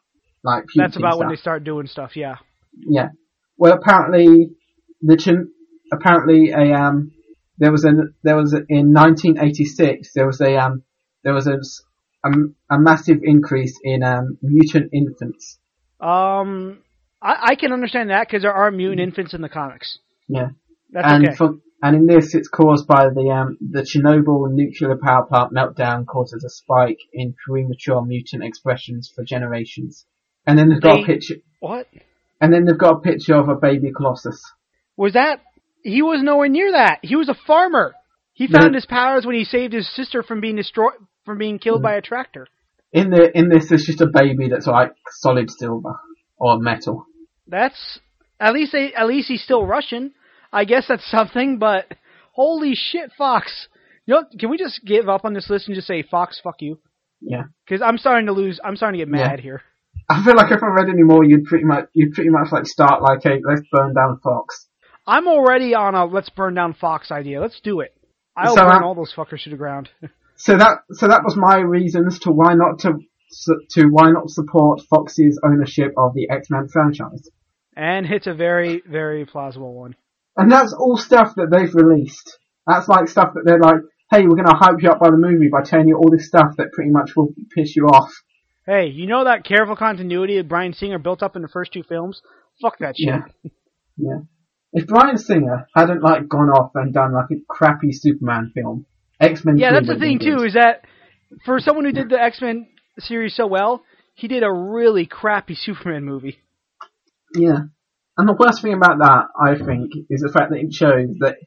[0.45, 2.17] like puberty That's about when they start doing stuff.
[2.17, 2.37] Yeah.
[2.89, 3.09] Yeah.
[3.57, 4.51] Well, apparently
[5.01, 5.53] the chin-
[5.93, 7.13] apparently a um
[7.59, 7.91] there was a
[8.23, 10.83] there was a, in 1986 there was a um
[11.23, 11.59] there was a
[12.25, 12.31] a,
[12.71, 15.59] a massive increase in um mutant infants.
[16.01, 16.79] Um,
[17.21, 19.99] I, I can understand that because there are mutant infants in the comics.
[20.29, 20.49] Yeah.
[20.91, 21.37] That's and okay.
[21.37, 26.07] for, and in this, it's caused by the um, the Chernobyl nuclear power plant meltdown
[26.07, 30.07] causes a spike in premature mutant expressions for generations.
[30.47, 31.87] And then they've got They- a picture, what
[32.41, 34.41] and then they've got a picture of a baby Colossus.
[34.97, 35.41] was that?
[35.83, 36.99] He was nowhere near that.
[37.03, 37.95] He was a farmer.
[38.35, 41.81] He found his powers when he saved his sister from being destroyed, from being killed
[41.81, 41.85] Mm.
[41.85, 42.47] by a tractor.
[42.93, 45.95] In the in this, there's just a baby that's like solid silver
[46.39, 47.07] or metal.
[47.47, 48.01] That's
[48.41, 50.13] at least they, at least he's still Russian.
[50.53, 51.59] I guess that's something.
[51.59, 51.87] But
[52.33, 53.69] holy shit, Fox!
[54.07, 56.57] You know, can we just give up on this list and just say Fox, fuck
[56.61, 56.79] you?
[57.21, 58.59] Yeah, Because I'm starting to lose.
[58.65, 59.29] I'm starting to get Yeah.
[59.29, 59.63] mad here.
[60.09, 62.67] I feel like if I read any more, you'd pretty much you'd pretty much like
[62.67, 64.67] start like a let's burn down Fox.
[65.07, 67.41] I'm already on a let's burn down Fox idea.
[67.41, 67.95] Let's do it.
[68.37, 69.89] I'll So, burn all those fuckers to the ground.
[70.35, 72.95] So that so that was my reasons to why not to
[73.71, 77.31] to why not support Fox's ownership of the X Men franchise.
[77.77, 79.95] and it's a very, very plausible one.
[80.37, 82.39] And that's all stuff that they've released.
[82.67, 85.17] That's like stuff that they're like, hey, we're going to hype you up by the
[85.17, 88.11] movie by telling you all this stuff that pretty much will piss you off.
[88.67, 91.83] Hey, you know that careful continuity that Bryan Singer built up in the first two
[91.83, 92.23] films?
[92.61, 93.09] Fuck that shit.
[93.09, 93.51] Yeah.
[93.97, 94.19] Yeah.
[94.73, 98.87] If Bryan Singer hadn't like gone off and done like a crappy Superman film,
[99.21, 99.59] X Men.
[99.59, 100.45] Yeah, that's the thing too.
[100.45, 100.85] Is that
[101.45, 102.69] for someone who did the X Men
[102.99, 103.83] series so well,
[104.15, 106.39] he did a really crappy Superman movie.
[107.35, 107.59] Yeah.
[108.23, 111.39] And the worst thing about that, I think, is the fact that it shows that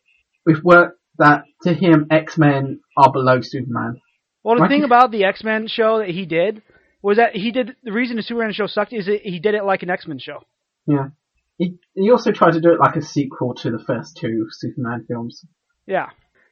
[0.46, 4.02] if we're, that to him, X-Men are below Superman.
[4.44, 4.70] Well, the Right.
[4.70, 6.62] thing about the X Men show that he did
[7.02, 9.64] was that he did the reason the Superman show sucked is that he did it
[9.64, 10.40] like an X Men show.
[10.86, 11.12] Yeah.
[11.58, 15.06] He, he also tried to do it like a sequel to the first two Superman
[15.08, 15.46] films.
[15.88, 16.10] Yeah.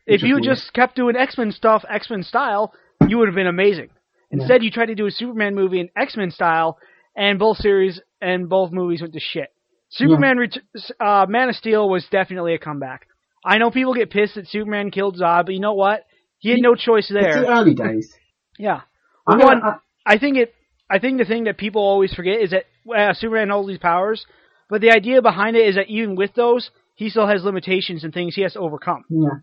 [0.07, 0.45] If you weird.
[0.45, 2.71] just kept doing X Men stuff, X Men style,
[3.09, 3.89] you would have been amazing.
[4.31, 6.77] Instead, you tried to do a Superman movie in X Men style,
[7.13, 9.49] and both series and both movies went to shit.
[9.95, 10.57] Superman, ret-
[10.99, 13.07] uh, Man of Steel was definitely a comeback.
[13.45, 16.05] I know people get pissed that Superman killed Zod, but you know what?
[16.39, 17.37] He had no choice there.
[17.37, 18.13] It's the early days.
[18.57, 18.81] Yeah.
[19.27, 19.75] I, One- I,
[20.05, 20.53] I think it.
[20.89, 24.25] I think the thing that people always forget is that uh, Superman holds these powers,
[24.69, 28.13] but the idea behind it is that even with those, he still has limitations and
[28.13, 29.03] things he has to overcome.
[29.09, 29.39] yeah.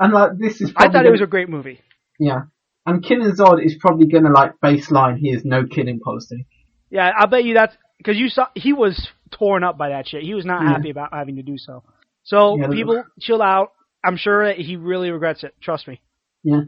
[0.00, 1.80] And like, this is I thought it was a great movie.
[2.18, 2.42] yeah.
[2.86, 6.46] And killing Zod is probably gonna like baseline He his no killing policy.
[6.90, 10.22] Yeah, I bet you that's because you saw he was torn up by that shit.
[10.22, 10.70] He was not Yeah.
[10.70, 11.82] happy about having to do so.
[12.24, 13.72] So Yeah, people chill out.
[14.04, 15.54] I'm sure that he really regrets it.
[15.62, 16.00] Trust me.
[16.42, 16.62] Yeah.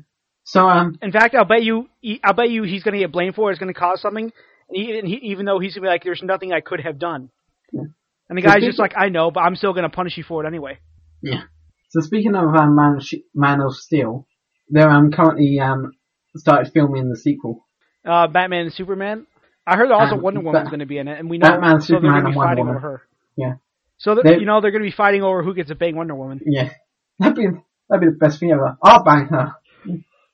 [0.44, 1.88] So, um, In fact, I'll bet you.
[2.22, 3.52] I'll bet you he's going to get blamed for it.
[3.55, 4.33] It's going to cause something.
[4.72, 7.31] Even he, even though he's going to be like, "There's nothing I could have done,"
[7.72, 7.83] Yeah.
[8.29, 10.24] and the guy's people- just like, "I know, but I'm still going to punish you
[10.24, 10.79] for it anyway."
[11.22, 11.42] Yeah.
[11.90, 14.26] So speaking of um, Man, Sh- Man of Steel,
[14.68, 15.92] they're um, currently um,
[16.37, 17.66] started filming the sequel.
[18.05, 19.26] Uh, Batman and Superman.
[19.66, 21.81] I heard also Um, Wonder Woman's going to be in it, and we know Batman,
[21.81, 22.76] so they're going to be fighting Woman.
[22.76, 23.02] over her.
[23.37, 23.55] Yeah.
[23.98, 26.14] So They- you know they're going to be fighting over who gets to bang Wonder
[26.14, 26.40] Woman.
[26.44, 26.70] Yeah.
[27.18, 27.46] That'd be
[27.88, 28.76] that'd be the best thing ever.
[28.83, 29.52] I'll bang her.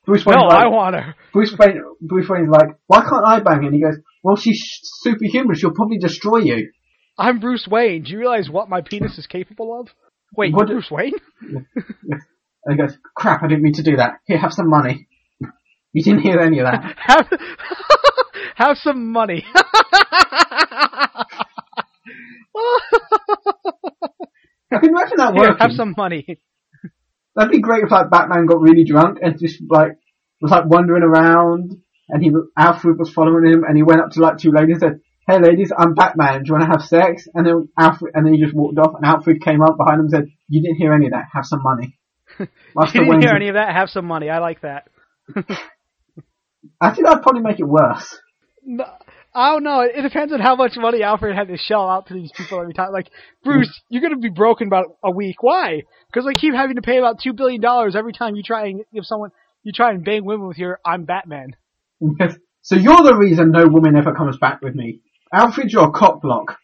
[0.05, 1.15] Bruce Wayne's No, like, I want her.
[1.31, 1.81] Bruce Wayne.
[2.01, 3.67] Bruce Wayne's like, why can't I bang her?
[3.67, 5.55] And he goes, well, she's superhuman.
[5.55, 6.71] She'll probably destroy you.
[7.17, 8.03] I'm Bruce Wayne.
[8.03, 9.87] Do you realize what my penis is capable of?
[10.35, 11.13] Wait, What Bruce Wayne?
[11.41, 12.15] And
[12.67, 14.15] he goes, crap, I didn't mean to do that.
[14.25, 15.07] Here, have some money.
[15.95, 16.95] You didn't hear any of that.
[18.55, 19.45] have, some money.
[24.71, 25.57] I can imagine that Here, working.
[25.59, 26.39] have some money.
[27.35, 29.93] That'd be great if like Batman got really drunk and just like
[30.41, 31.75] was like wandering around
[32.09, 34.81] and he Alfred was following him and he went up to like two ladies and
[34.81, 36.43] said, "Hey ladies, I'm Batman.
[36.43, 38.93] Do you want to have sex?" And then Alfred and then he just walked off
[38.95, 41.25] and Alfred came up behind him and said, "You didn't hear any of that.
[41.33, 41.97] Have some money."
[42.39, 43.75] You didn't hear any of that?
[43.75, 44.29] Have some money.
[44.31, 44.89] I like that.
[46.81, 48.19] I think that'd probably make it worse.
[48.65, 48.85] No,
[49.35, 49.81] I don't know.
[49.81, 52.73] It depends on how much money Alfred had to shell out to these people every
[52.73, 52.91] time.
[52.91, 53.09] Like,
[53.43, 55.41] Bruce, you're going to be broken about a week.
[55.41, 55.81] Why?
[56.11, 57.61] Because I keep having to pay about $2 billion
[57.95, 59.31] every time you try and give someone,
[59.63, 61.55] you try and bang women with your I'm Batman.
[61.99, 65.01] And he goes, so you're the reason no woman ever comes back with me.
[65.33, 66.57] Alfred, you're a cock block.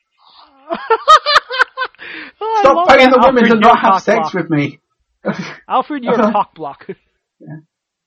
[2.41, 4.33] Oh, Stop paying the women to not have sex block.
[4.33, 4.79] with me.
[5.67, 6.85] Alfred, you're a cock block.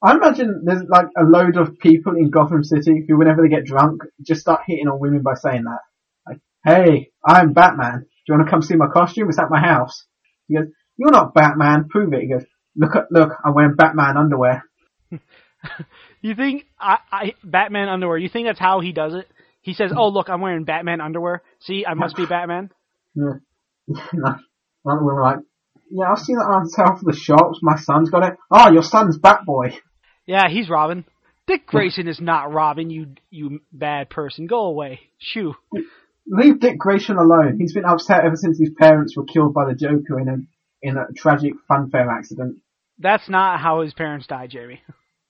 [0.03, 3.65] I imagine there's like a load of people in Gotham City who, whenever they get
[3.65, 5.81] drunk, just start hitting on women by saying that.
[6.27, 8.01] Like, hey, I'm Batman.
[8.01, 9.29] Do you want to come see my costume?
[9.29, 10.07] It's at my house.
[10.49, 11.88] He goes, you're not Batman.
[11.88, 12.23] Prove it.
[12.23, 12.45] He goes,
[12.77, 14.65] look, at, look, I'm wearing Batman underwear.
[16.23, 18.17] You think I, I Batman underwear?
[18.17, 19.29] You think that's how he does it?
[19.61, 21.43] He says, "Oh, look, I'm wearing Batman underwear.
[21.61, 22.71] See, I must be Batman."
[23.15, 23.35] Yeah.
[23.88, 24.37] like,
[24.83, 25.38] one of the women were like,
[25.91, 27.59] yeah, I've seen that on sale for the shops.
[27.61, 28.38] My son's got it.
[28.51, 29.77] Oh, your son's Batboy.
[30.26, 31.04] Yeah, he's Robin.
[31.46, 32.88] Dick Grayson is not Robin.
[32.90, 34.46] You you bad person.
[34.46, 35.00] Go away.
[35.18, 35.54] Shoo.
[36.26, 37.58] Leave Dick Grayson alone.
[37.58, 40.37] He's been upset ever since his parents were killed by the Joker in a
[40.82, 42.58] in a tragic funfair accident.
[42.98, 44.80] That's not how his parents died, Jamie.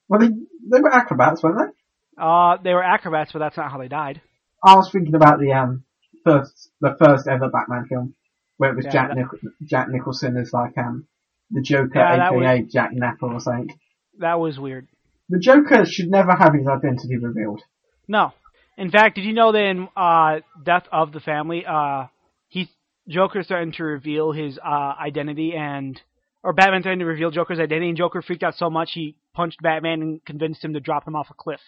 [0.09, 2.23] Well, they they were acrobats, weren't they?
[2.23, 4.21] Uh, they were acrobats, but that's not how they died.
[4.63, 5.85] I was thinking about the um
[6.25, 8.15] first the first ever Batman film
[8.59, 11.07] where it was Yeah, Jack that- Nich- Jack Nicholson as like um
[11.51, 13.75] the Joker, Yeah, aka Jack Napper or something.
[14.19, 14.89] That was weird.
[15.29, 17.63] The Joker should never have his identity revealed.
[18.09, 18.33] No.
[18.77, 22.07] In fact, did you know that in uh, Death of the Family, uh,
[22.49, 22.69] he
[23.09, 26.01] Joker threatened to reveal his uh, identity and
[26.43, 29.63] or Batman threatened to reveal Joker's identity, and Joker freaked out so much he punched
[29.63, 31.61] Batman and convinced him to drop him off a cliff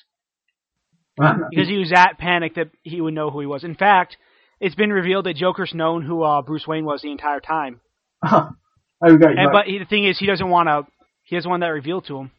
[1.17, 3.65] because he was that panicked that he would know who he was.
[3.65, 4.17] In fact,
[4.61, 7.81] it's been revealed that Joker's known who uh, Bruce Wayne was the entire time.
[8.27, 8.49] oh,
[9.01, 9.09] go.
[9.09, 10.91] And, like, but he, the thing is, he doesn't want to.
[11.23, 12.31] He doesn't want that revealed to him.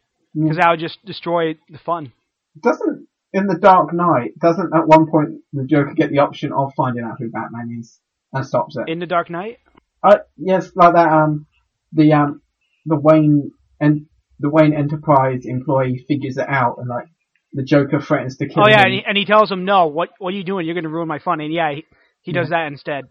[0.44, 2.12] Because that would just destroy the fun.
[2.62, 6.74] doesn't in the Dark Knight doesn't at one point the Joker get the option of
[6.76, 8.00] finding out who Batman is
[8.32, 8.90] and stops it?
[8.90, 9.58] In the Dark Knight,
[10.04, 11.08] Uh, yes, like that.
[11.08, 11.48] Um,
[11.92, 12.42] the um,
[12.86, 14.06] the Wayne and
[14.40, 17.08] the Wayne Enterprise employee figures it out and like
[17.54, 18.68] the Joker threatens to kill him.
[18.68, 18.86] Oh yeah, him.
[18.86, 20.66] and he, and he tells him, "No, what what are you doing?
[20.66, 21.86] You're going to ruin my fun." And yeah, he,
[22.22, 23.06] he does that instead.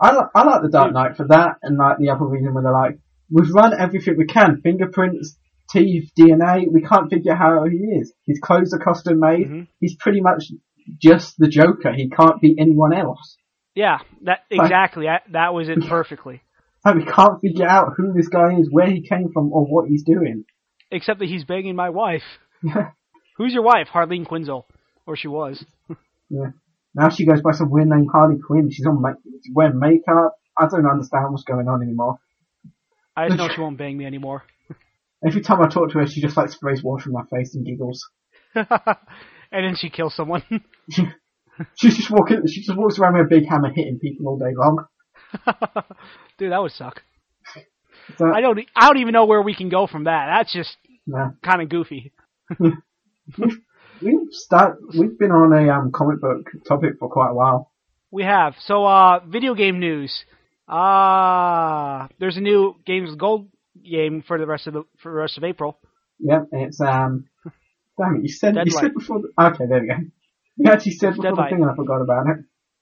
[0.00, 0.92] I like I like the Dark.
[0.92, 2.98] Knight for that, and like the other reason where they're like,
[3.30, 5.36] we've run everything we can, fingerprints,
[5.70, 6.66] teeth, DNA.
[6.72, 8.12] We can't figure out how he is.
[8.26, 9.48] His clothes are custom made.
[9.48, 9.68] Mhm.
[9.80, 10.44] He's pretty much
[11.00, 11.92] just the Joker.
[11.92, 13.36] He can't be anyone else.
[13.74, 15.06] Yeah, that exactly.
[15.06, 16.42] That, that was it perfectly.
[16.84, 19.88] Like we can't figure out who this guy is, where he came from, or what
[19.88, 20.44] he's doing.
[20.92, 22.22] Except that he's banging my wife.
[23.36, 23.88] Who's your wife?
[23.92, 24.64] Harleen Quinzel,
[25.06, 25.64] or she was.
[26.28, 26.50] Yeah.
[26.94, 28.68] Now she goes by some weird name, Harley Quinn.
[28.70, 29.00] She's on
[29.44, 30.34] she's wearing makeup.
[30.58, 32.18] I don't understand what's going on anymore.
[33.16, 34.44] I just know she won't bang me anymore.
[35.24, 37.64] Every time I talk to her, she just like sprays water in my face and
[37.64, 38.06] giggles.
[38.54, 38.66] and
[39.50, 40.42] then she kills someone.
[41.76, 42.46] She's just walking.
[42.46, 44.84] She just walks around with a big hammer hitting people all day long.
[46.38, 47.02] Dude, that would suck.
[48.18, 48.60] So, I don't.
[48.76, 50.26] I don't even know where we can go from that.
[50.26, 50.76] That's just
[51.06, 51.30] nah.
[51.42, 52.12] kind of goofy.
[52.58, 54.78] We've start.
[54.96, 57.72] We've been on a um, comic book topic for quite a while.
[58.10, 60.24] We have so uh, video game news.
[60.68, 63.48] Ah, there's a new Games with Gold
[63.90, 65.78] game for the rest of the for the rest of April.
[66.20, 67.28] Yep, it's um.
[67.98, 68.22] Damn it!
[68.22, 69.20] You said you said before.
[69.20, 69.94] The, okay, there we go.
[70.58, 71.50] You actually said before Deadlight.
[71.50, 72.36] the thing, and I forgot about it.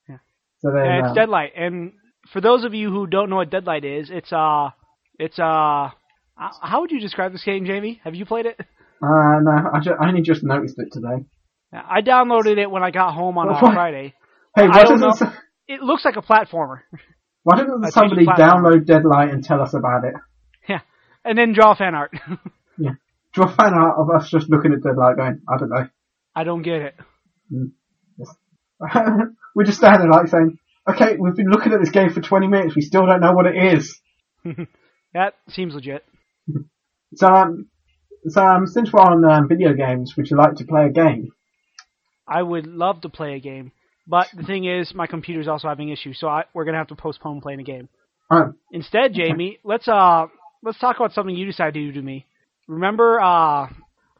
[0.08, 0.18] Yeah.
[0.60, 1.54] So then, um, it's Deadlight.
[1.56, 1.94] And
[2.32, 4.70] for those of you who don't know what Deadlight is, it's uh,
[5.18, 5.90] it's uh,
[6.36, 8.00] how would you describe this game, Jamie?
[8.04, 8.60] Have you played it?
[8.60, 11.24] uh, no, I, ju- I only just noticed it today.
[11.72, 13.58] I downloaded it when I got home on uh?
[13.58, 14.14] Friday.
[14.54, 15.34] Hey, why doesn't.
[15.66, 16.82] It looks like a platformer,
[17.44, 20.14] why doesn't somebody download Deadlight and tell us about it?
[21.24, 22.12] And then draw fan art.
[22.76, 22.94] Yeah,
[23.32, 25.86] draw fan out of us just looking at Deadlight, going, I don't know.
[26.34, 26.96] I don't get it.
[29.54, 30.58] We're just standing like saying,
[30.88, 33.46] okay, we've been looking at this game for 20 minutes, we still don't know what
[33.46, 34.00] it is.
[35.14, 36.04] That seems legit.
[37.14, 37.68] So, um,
[38.26, 41.30] so um, since we're on um, video games, would you like to play a game?
[42.26, 43.70] I would love to play a game,
[44.08, 46.96] but the thing is, my computer's also having issues, so I, we're gonna have to
[46.96, 47.88] postpone playing a game.
[48.28, 50.26] Alright, Instead, Jamie, let's uh
[50.64, 52.26] let's talk about something you decided to do to me.
[52.66, 53.68] Remember uh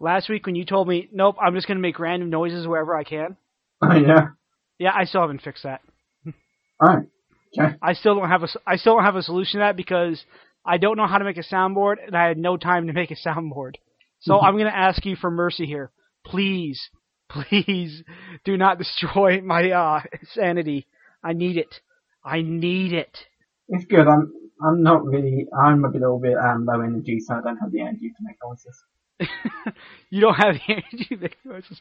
[0.01, 3.05] last week when you told me, nope, I'm just gonna make random noises wherever I
[3.05, 3.37] can.
[3.83, 4.27] oh yeah,
[4.79, 5.81] Yeah, I still haven't fixed that.
[6.83, 7.07] alright,
[7.59, 7.77] okay.
[7.83, 10.23] I still don't have a I still don't have a solution to that because
[10.67, 13.11] I don't know how to make a soundboard and I had no time to make
[13.11, 13.75] a soundboard.
[14.21, 15.91] So I'm gonna ask you for mercy here,
[16.27, 16.89] please,
[17.31, 18.03] please
[18.45, 20.01] do not destroy my uh
[20.35, 20.87] sanity.
[21.23, 21.81] I need it.
[22.25, 23.17] I need it.
[23.69, 27.41] It's good, I'm, I'm not really, I'm a little bit um, low energy, so I
[27.43, 28.85] don't have the energy to make noises.
[30.11, 31.81] you don't have the energy to make noises.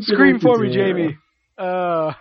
[0.00, 1.16] Scream for me, Jamie.
[1.58, 2.12] Uh,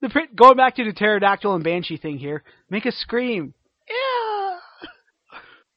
[0.00, 2.42] the pr- going back to the pterodactyl and banshee thing here.
[2.70, 3.54] Make a scream.
[3.88, 4.56] Yeah.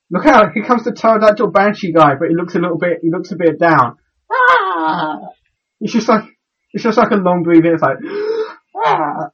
[0.10, 3.10] Look out, here comes the pterodactyl banshee guy, but he looks a little bit, he
[3.10, 3.98] looks a bit down.
[4.32, 5.20] Ah!
[5.80, 6.24] It's just like,
[6.74, 7.98] it's just like a long breathing, it's like,
[8.86, 9.30] ah!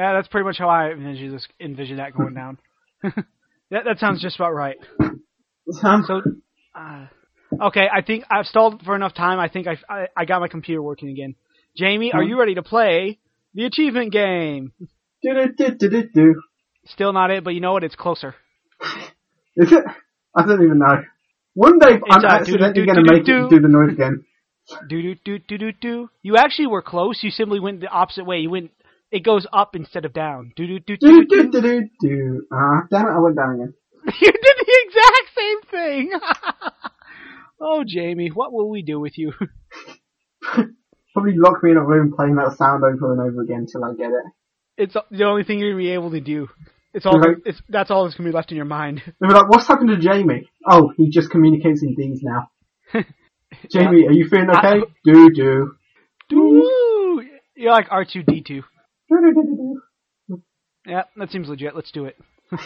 [0.00, 1.46] Yeah, that's pretty much how I envision this.
[1.60, 2.56] Envision that going down.
[3.02, 4.78] that that sounds just about right.
[6.06, 6.22] So,
[6.74, 7.06] uh,
[7.66, 9.38] okay, I think I've stalled for enough time.
[9.38, 11.34] I think I, I, I got my computer working again.
[11.76, 13.18] Jamie, are you ready to play
[13.52, 14.72] the achievement game?
[15.22, 16.42] do-do-do-do-do-do.
[16.86, 17.84] Still not it, but you know what?
[17.84, 18.34] It's closer.
[19.56, 19.84] Is it?
[20.34, 21.02] I don't even know.
[21.52, 22.86] One day I'm uh, accidentally do-do-do-do-do.
[22.86, 24.24] going to make it do the noise again.
[24.88, 26.10] Do do do do do do.
[26.22, 27.22] You actually were close.
[27.22, 28.38] You simply went the opposite way.
[28.38, 28.70] You went.
[29.12, 30.52] It goes up instead of down.
[30.54, 31.26] Do do do do do.
[31.26, 31.50] do.
[31.50, 32.46] Do-do-do-do-do.
[32.52, 33.74] Ah, damn it, I went down again.
[34.20, 36.12] You did the exact same thing.
[37.60, 39.32] oh, Jamie, what will we do with you?
[41.12, 43.94] Probably lock me in a room playing that sound over and over again till I
[43.94, 44.24] get it.
[44.76, 46.48] It's the only thing you're gonna be able to do.
[46.94, 47.20] It's all.
[47.44, 49.02] It's that's all that's gonna be left in your mind.
[49.20, 50.48] They'll be like, what's happened to Jamie?
[50.66, 52.50] Oh, he just communicates in D's now.
[53.70, 54.80] Jamie, are you feeling okay?
[55.04, 55.74] Do do.
[56.28, 57.22] do.
[57.54, 58.62] You're like R two D two.
[60.86, 61.74] Yeah, that seems legit.
[61.74, 62.16] Let's do it.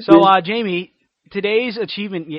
[0.00, 0.92] So, uh, Jamie,
[1.30, 2.32] today's achievement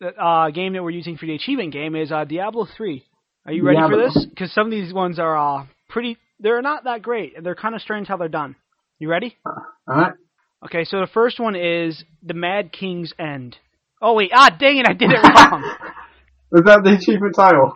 [0.00, 3.04] uh, game that we're using for the achievement game is uh, Diablo 3.
[3.46, 4.26] Are you ready for this?
[4.30, 6.16] Because some of these ones are uh, pretty.
[6.38, 7.42] They're not that great.
[7.42, 8.54] They're kind of strange how they're done.
[9.00, 9.36] You ready?
[9.90, 10.12] Alright.
[10.64, 13.56] Okay, so the first one is the Mad King's End.
[14.00, 15.62] Oh wait, ah, dang it, I did it wrong.
[16.52, 17.74] Was that the achievement title?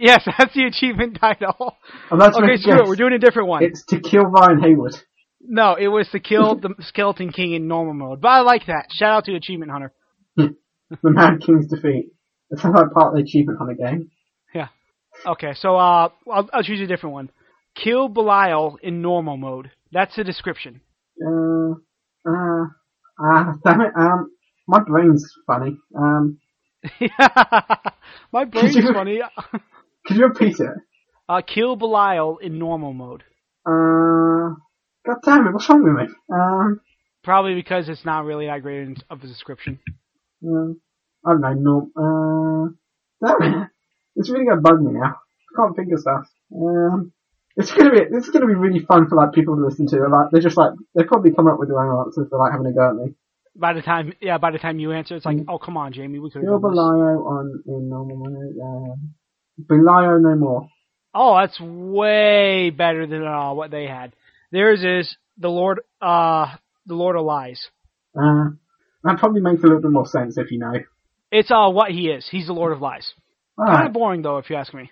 [0.00, 1.76] Yes, that's the achievement title.
[2.10, 2.86] I'm Okay, screw it.
[2.86, 3.62] We're doing a different one.
[3.62, 4.94] It's to kill Ryan Haywood.
[5.42, 8.20] No, it was to kill the Skeleton King in normal mode.
[8.20, 8.86] But I like that.
[8.90, 9.92] Shout out to Achievement Hunter.
[11.04, 12.10] The Mad King's defeat.
[12.50, 14.10] It sounds like part of the achievement hunter game.
[14.52, 14.66] Yeah.
[15.24, 17.30] Okay, so uh, I'll, I'll choose a different one.
[17.76, 19.70] Kill Belial in normal mode.
[19.92, 20.80] That's the description.
[21.24, 21.74] Uh,
[22.28, 22.64] uh,
[23.20, 23.92] ah, damn it.
[23.96, 24.32] Um,
[24.66, 25.76] my brain's funny.
[25.96, 26.40] Um,
[28.32, 29.20] My brain's funny.
[30.10, 30.70] Could you repeat it?
[31.28, 33.22] Uh, kill Belial in normal mode.
[33.64, 34.56] Uh,
[35.06, 36.14] God damn it, what's wrong with me?
[36.34, 36.80] Um,
[37.22, 39.78] Probably because it's not really that great in- of a description.
[40.44, 40.80] um,
[41.24, 42.72] I don't know, no,
[43.22, 43.68] uh, damn it.
[44.16, 45.14] It's really gonna bug me now.
[45.14, 46.24] I can't think of stuff.
[46.52, 47.12] Um,
[47.56, 50.08] it's gonna be, this is gonna be really fun for like people to listen to.
[50.08, 52.66] Like, they're just like, they probably come up with their own answers for like having
[52.66, 53.14] a go at me.
[53.54, 56.18] By the time, yeah, by the time you answer, it's like, oh come on, Jamie,
[56.18, 56.58] we could Kill.
[56.58, 59.14] Belial on, in normal mode, um,
[59.68, 60.68] Belial no more.
[61.14, 64.12] Oh, that's way better than uh, what they had.
[64.52, 66.54] Theirs is the Lord, uh,
[66.86, 67.68] the Lord of Lies.
[68.16, 68.50] Uh,
[69.04, 70.74] that probably makes a little bit more sense if you know.
[71.32, 72.28] It's uh what he is.
[72.28, 73.12] He's the Lord of Lies.
[73.58, 74.90] Kind of boring though, if you ask me.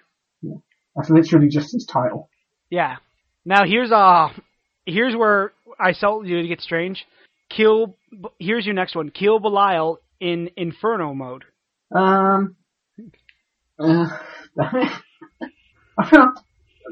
[0.95, 2.29] that's literally just his title.
[2.71, 2.97] Yeah.
[3.45, 4.29] Now here's uh
[4.87, 7.05] here's where I felt you to get strange.
[7.51, 7.97] Kill.
[8.39, 9.11] Here's your next one.
[9.11, 11.45] Kill Belial in Inferno mode.
[11.95, 12.57] Um,
[13.79, 14.07] uh,
[14.61, 16.33] I feel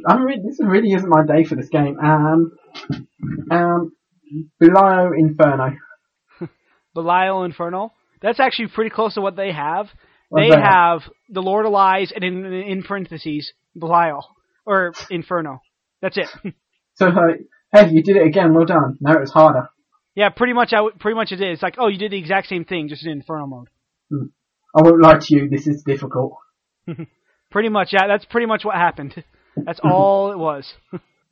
[0.07, 1.99] I'm really, this really isn't my day for this game.
[1.99, 2.53] Um,
[3.51, 3.93] um,
[4.61, 5.77] Belial Inferno.
[6.95, 7.93] Belial Inferno.
[8.23, 9.87] That's actually pretty close to what they have.
[10.35, 10.63] They they have?
[10.63, 14.27] have the Lord of Lies and in in parentheses Belial
[14.65, 15.61] or Inferno.
[16.03, 16.29] That's it.
[16.99, 17.41] So like,
[17.75, 18.55] hey, you did it again.
[18.55, 18.97] Well done.
[19.03, 19.69] Now it's harder.
[20.15, 20.73] yeah, pretty much.
[20.73, 21.57] I w- pretty much it is.
[21.57, 23.69] It's like, oh, you did the exact same thing, just in Inferno mode.
[24.75, 25.51] I won't lie to you.
[25.51, 26.39] This is difficult.
[27.51, 27.91] Pretty much.
[27.93, 29.23] Yeah, that's pretty much what happened.
[29.57, 30.73] That's all it was.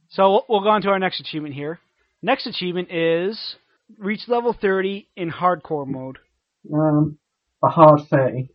[0.08, 1.80] so we'll- we'll go on to our next achievement here.
[2.22, 3.56] Next achievement is
[3.98, 6.18] reach level 30 in hardcore mode.
[6.72, 7.18] Um,
[7.62, 8.48] a hard thirty.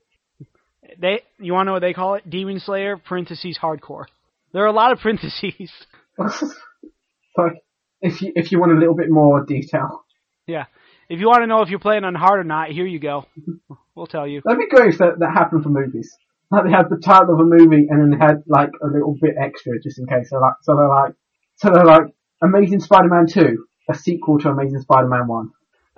[1.00, 2.28] They, you want to know what they call it?
[2.28, 4.06] Demon Slayer parentheses hardcore.
[4.54, 5.72] There are a lot of parentheses.
[6.18, 7.54] like,
[8.02, 10.04] if you if you want a little bit more detail,
[10.48, 10.66] yeah.
[11.10, 13.26] If you want to know if you're playing on hard or not, here you go.
[13.96, 14.42] We'll tell you.
[14.44, 16.16] that'd be great if that that happened for movies.
[16.52, 19.16] Like they had the title of a movie and then they had like a little
[19.22, 20.30] bit extra just in case.
[20.30, 21.14] So like, so they're like,
[21.56, 22.08] so they're like,
[22.42, 25.52] Amazing Spider-Man Two, a sequel to Amazing Spider-Man One,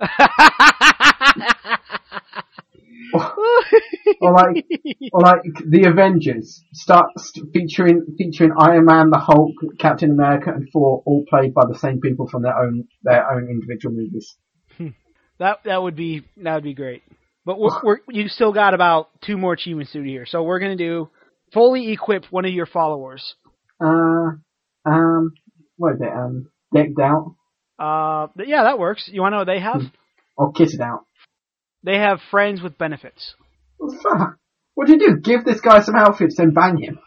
[4.20, 4.64] or like,
[5.12, 11.02] or like the Avengers starts featuring featuring Iron Man, the Hulk, Captain America, and Thor,
[11.06, 14.36] all played by the same people from their own their own individual movies.
[15.38, 17.02] That that would be that would be great.
[17.44, 20.26] But we're, we're, you still got about two more achievements to do here.
[20.26, 21.10] So we're gonna do
[21.52, 23.34] fully equip one of your followers.
[23.84, 24.32] Uh,
[24.86, 25.32] um,
[25.76, 26.12] what is it?
[26.12, 27.34] Um, decked out
[27.78, 29.08] Uh, yeah, that works.
[29.12, 29.82] You want to know what they have?
[30.36, 31.06] or kitted out.
[31.84, 33.34] They have friends with benefits.
[34.02, 34.36] Fuck.
[34.74, 35.20] What do you do?
[35.20, 36.98] Give this guy some outfits, and bang him?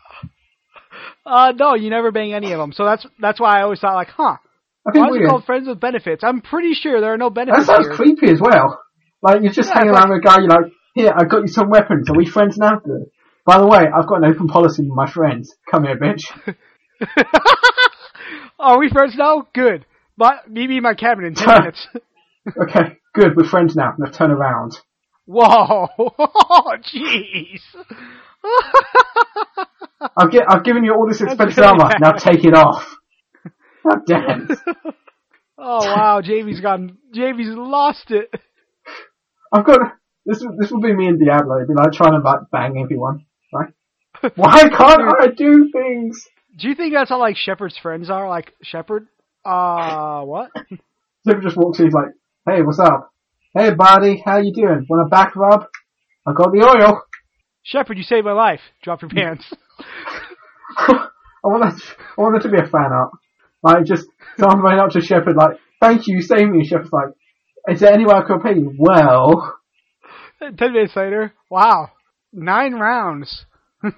[1.26, 2.72] Uh, no, you never bang any of them.
[2.74, 4.36] So that's that's why I always thought like, huh?
[4.84, 6.24] Why is it called friends with benefits?
[6.24, 7.66] I'm pretty sure there are no benefits.
[7.66, 7.96] That sounds here.
[7.96, 8.80] creepy as well.
[9.26, 10.38] Like you're just Yeah, hanging around with a guy.
[10.40, 12.08] You're like, here, I got you some weapons.
[12.12, 12.80] Are we friends now?
[13.44, 15.52] By the way, I've got an open policy with my friends.
[15.70, 16.22] Come here, bitch.
[18.60, 19.48] Are we friends now?
[19.54, 19.86] Good.
[20.16, 21.88] But meet me in my cabin in ten minutes.
[22.48, 23.36] Okay, good.
[23.36, 23.94] We're friends now.
[23.98, 24.78] Now turn around.
[25.26, 25.88] Whoa!
[25.98, 27.62] Jeez.
[30.16, 31.90] I've, get, I've given you all this expensive armor.
[32.00, 32.96] Now take it off.
[33.84, 34.48] God damn.
[35.58, 37.00] oh wow, Jamie's gone.
[37.12, 38.32] Jamie's lost it.
[39.56, 39.80] I've got
[40.26, 40.44] this.
[40.60, 41.56] This will be me and Diablo.
[41.56, 43.26] It'd be like trying to like bang everyone.
[43.54, 43.72] Right?
[44.36, 46.28] Why can't I do things?
[46.58, 48.28] Do you think that's how like Shepard's friends are?
[48.28, 49.08] Like Shepard?
[49.46, 50.52] Uh, what?
[51.28, 51.86] Zip just walks in.
[51.86, 52.10] He's like,
[52.46, 53.14] "Hey, what's up?
[53.54, 54.86] Hey, buddy, how you doing?
[54.90, 55.68] Want a back rub?
[56.28, 57.02] I got the oil."
[57.64, 58.62] Shepard, you saved my life.
[58.84, 59.46] Drop your pants.
[60.78, 61.08] I
[61.44, 61.82] want that.
[62.18, 63.12] I want there to be a fan art.
[63.64, 67.10] Like just someone running up to Shepard like, "Thank you, you saved me." Shepard's like,
[67.70, 69.58] "Is there any way I pay you?" Well,
[70.58, 71.90] Ten minutes later, wow,
[72.34, 73.46] nine rounds.
[73.84, 73.94] and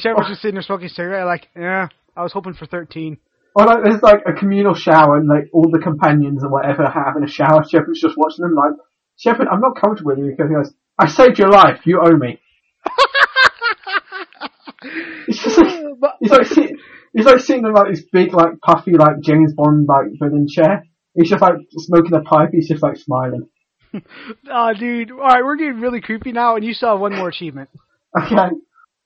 [0.00, 3.18] Shepard's just sitting there smoking a cigarette, like, yeah, I was hoping for thirteen.
[3.54, 7.24] or like there's like a communal shower and like all the companions and whatever having
[7.24, 7.62] a shower.
[7.68, 8.72] Shepard's just watching them like,
[9.16, 11.80] "Shepard, I'm not comfortable with you because he goes, I saved your life.
[11.86, 12.40] You owe me."
[15.28, 16.46] It's just like, But- like
[17.14, 20.84] he's like sitting in like this big like puffy like James Bond like villain chair.
[21.14, 22.50] He's just like smoking a pipe.
[22.52, 23.48] He's just like smiling.
[24.50, 25.10] Oh, dude.
[25.10, 27.68] All right, we're getting really creepy now, and you still have one more achievement.
[28.14, 28.36] Okay,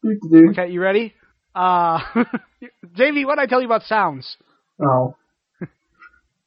[0.03, 0.51] do to do.
[0.51, 1.15] Okay, you ready?
[1.55, 2.01] Uh,
[2.97, 4.37] Davey, what did I tell you about sounds?
[4.83, 5.15] Oh,
[5.63, 5.69] All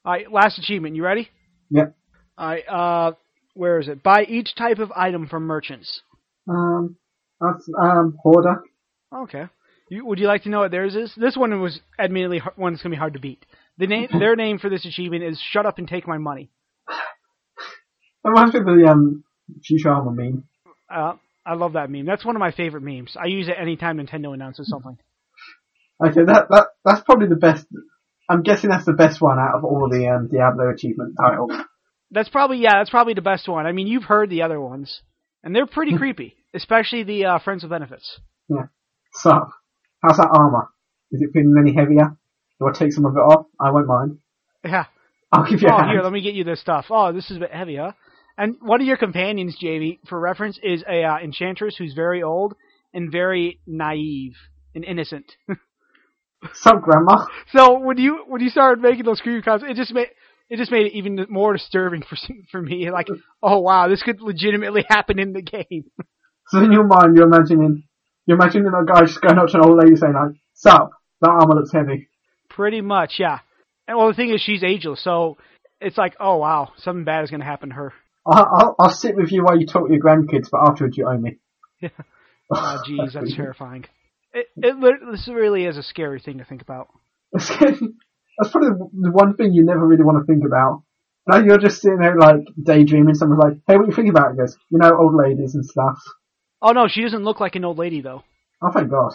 [0.05, 0.95] right, last achievement.
[0.97, 1.29] You ready?
[1.69, 1.95] yep.
[2.37, 2.63] All right.
[2.67, 3.11] Uh,
[3.53, 4.03] where is it?
[4.03, 6.01] Buy each type of item from merchants.
[6.49, 6.97] Um,
[7.39, 8.61] that's um hoarder.
[9.15, 9.45] Okay.
[9.89, 11.13] You, would you like to know what theirs is?
[11.15, 13.45] This one was admittedly one that's gonna be hard to beat.
[13.79, 16.51] The name, their name for this achievement is "Shut Up and Take My Money."
[18.25, 19.23] Reminds me the um
[19.71, 20.43] Futurama meme.
[20.93, 21.13] Uh,
[21.45, 22.05] I love that meme.
[22.05, 23.15] That's one of my favorite memes.
[23.17, 24.97] I use it anytime Nintendo announces something.
[26.05, 27.67] Okay, that that that's probably the best.
[28.29, 31.51] I'm guessing that's the best one out of all the um, Diablo achievement titles.
[32.11, 33.65] That's probably yeah, that's probably the best one.
[33.65, 35.01] I mean, you've heard the other ones,
[35.41, 38.19] and they're pretty creepy, especially the uh, Friends with Benefits.
[38.49, 38.67] Yeah.
[39.13, 39.31] So,
[40.03, 40.67] how's that armor?
[41.11, 42.17] Is it feeling any heavier?
[42.59, 43.45] Do I take some of it off?
[43.59, 44.17] I won't mind.
[44.63, 44.85] Yeah.
[45.31, 45.91] I'll give you a Oh, hand.
[45.91, 46.85] here, let me get you this stuff.
[46.89, 47.91] Oh, this is a bit heavy, huh?
[48.37, 52.55] And one of your companions, JV, for reference, is a uh, enchantress who's very old
[52.93, 54.33] and very naive
[54.73, 55.31] and innocent.
[56.53, 57.25] so, Grandma?
[57.53, 60.07] so when you when you started making those creepy comments, it just made
[60.49, 62.17] it just made it even more disturbing for
[62.51, 62.89] for me.
[62.91, 63.07] Like,
[63.43, 65.85] oh wow, this could legitimately happen in the game.
[66.47, 67.83] So in your mind, you're imagining,
[68.25, 70.89] you're imagining a guy just going up to an old lady saying like, "Sup,
[71.21, 72.08] that armor looks heavy."
[72.59, 73.39] Pretty much, yeah.
[73.87, 75.37] And well, the thing is, she's ageless, so
[75.79, 77.93] it's like, oh wow, something bad is gonna happen to her.
[78.27, 81.07] I'll, I'll, I'll sit with you while you talk to your grandkids, but afterwards you
[81.07, 81.37] owe me.
[81.81, 81.87] Oh,
[82.85, 83.85] jeez, that's terrifying.
[84.33, 84.75] It, it
[85.09, 86.89] this really is a scary thing to think about.
[87.31, 90.83] That's probably the one thing you never really want to think about.
[91.27, 93.15] Like you're just sitting there like daydreaming.
[93.15, 95.63] Someone's like, "Hey, what do you think about?" It goes, "You know, old ladies and
[95.63, 95.97] stuff."
[96.61, 98.23] Oh no, she doesn't look like an old lady though.
[98.61, 99.13] Oh, thank God.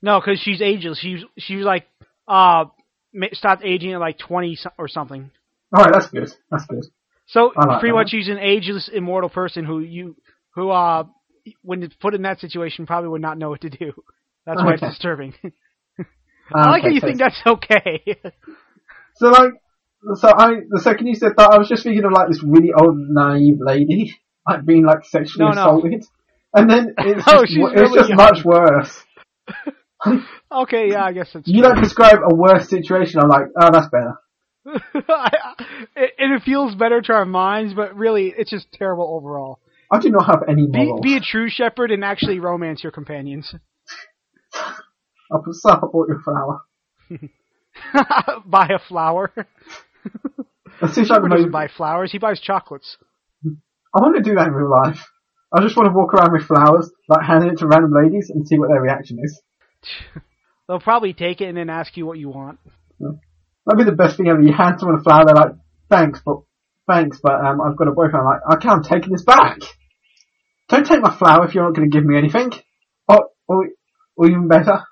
[0.00, 0.98] No, because she's ageless.
[0.98, 1.86] She's she was like
[2.26, 2.66] uh
[3.32, 5.30] stopped aging at like twenty or something.
[5.72, 6.30] All right, that's good.
[6.50, 6.84] That's good.
[7.26, 7.96] So like pretty that.
[7.96, 10.16] much she's an ageless, immortal person who you
[10.54, 11.04] who uh
[11.62, 13.92] when put in that situation probably would not know what to do.
[14.46, 14.86] That's why Okay.
[14.86, 15.34] it's disturbing.
[15.98, 16.04] I
[16.54, 18.02] Ah, like how you so- think that's okay.
[19.18, 19.52] So like,
[20.16, 22.70] so I the second you said that, I was just thinking of like this really
[22.78, 24.14] old naive lady,
[24.46, 25.60] like being like sexually No, no.
[25.62, 26.04] assaulted,
[26.52, 28.16] and then it's No, just, it's really just young.
[28.18, 29.02] much worse.
[30.52, 31.70] okay, yeah, I guess that's You true.
[31.72, 34.14] like describe a worse situation, I'm like, oh, that's better.
[35.98, 39.60] It, it feels better to our minds, but really, it's just terrible overall.
[39.92, 41.00] I do not have any Be, morals.
[41.02, 43.54] be a true Shepard and actually romance your companions.
[44.54, 46.60] I put stuff, I bought a flower.
[48.46, 49.32] buy a flower.
[50.80, 52.96] That seems like the Shepard doesn't buy flowers; he buys chocolates.
[53.44, 55.00] I want to do that in real life.
[55.52, 58.46] I just want to walk around with flowers, like handing it to random ladies and
[58.46, 59.40] see what their reaction is.
[60.68, 62.58] They'll probably take it and then ask you what you want.
[62.98, 64.40] That'd be the best thing ever.
[64.40, 65.52] You hand someone a flower, they're like,
[65.88, 66.38] thanks, but,
[66.88, 68.16] thanks, but, um, I've got a boyfriend.
[68.16, 69.58] I'm like, okay, I'm taking this back.
[70.68, 72.50] Don't take my flower if you're not going to give me anything.
[73.08, 73.68] Or, or,
[74.16, 74.82] or even better,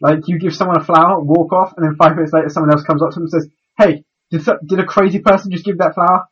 [0.00, 2.84] like, you give someone a flower, walk off, and then five minutes later someone else
[2.84, 5.78] comes up to them and says, hey, did, so- did a crazy person just give
[5.78, 6.26] that flower?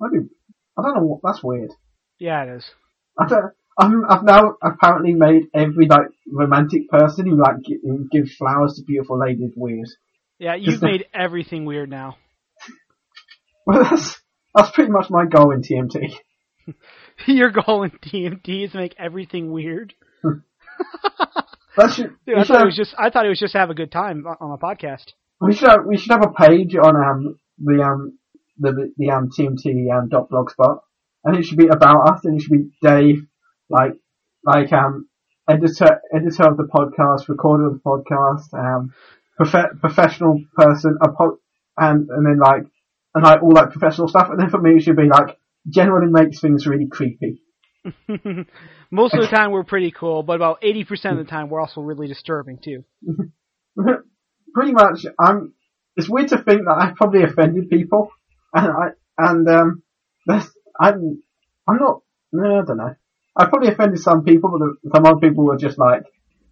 [0.00, 0.34] That'd be,
[0.76, 1.70] I don't know what, that's weird.
[2.18, 2.64] Yeah, it is.
[3.18, 8.06] I don't, I'm, I've now apparently made every, like, romantic person who, like, gi- who
[8.12, 9.88] gives flowers to beautiful ladies weird.
[10.38, 12.16] Yeah, you've Just made everything weird now.
[13.66, 14.20] Well, that's,
[14.54, 16.14] that's pretty much my goal in TMT.
[17.26, 19.94] Your goal in TMT is to make everything weird.
[21.76, 23.38] That should, Dude, we, I should thought it have, was just I thought it was
[23.38, 25.12] just have a good time on on a podcast.
[25.40, 28.18] we should have, we should have a page on, um, the, um,
[28.58, 30.80] the, the, um, TMT, um, dot blogspot.
[31.24, 33.26] And it should be about us and it should be Dave,
[33.70, 33.92] like,
[34.44, 35.08] like, um,
[35.48, 38.92] editor, editor of the podcast, recorder of the podcast, um,
[39.36, 41.38] prof- professional person, a po-
[41.78, 42.64] and, and then like,
[43.14, 44.28] and like all that professional stuff.
[44.30, 47.42] And then for me it should be like, generally makes things really creepy.
[48.90, 51.60] Most of the time we're pretty cool, but about eighty percent of the time we're
[51.60, 52.84] also really disturbing too.
[54.54, 55.54] pretty much, I'm.
[55.96, 58.10] It's weird to think that I've probably offended people,
[58.54, 59.82] and I and um,
[60.26, 60.48] that's
[60.78, 61.22] I'm
[61.66, 62.02] I'm not.
[62.32, 62.94] No, I don't know.
[63.40, 66.02] I probably offended some people, but some other people were just like,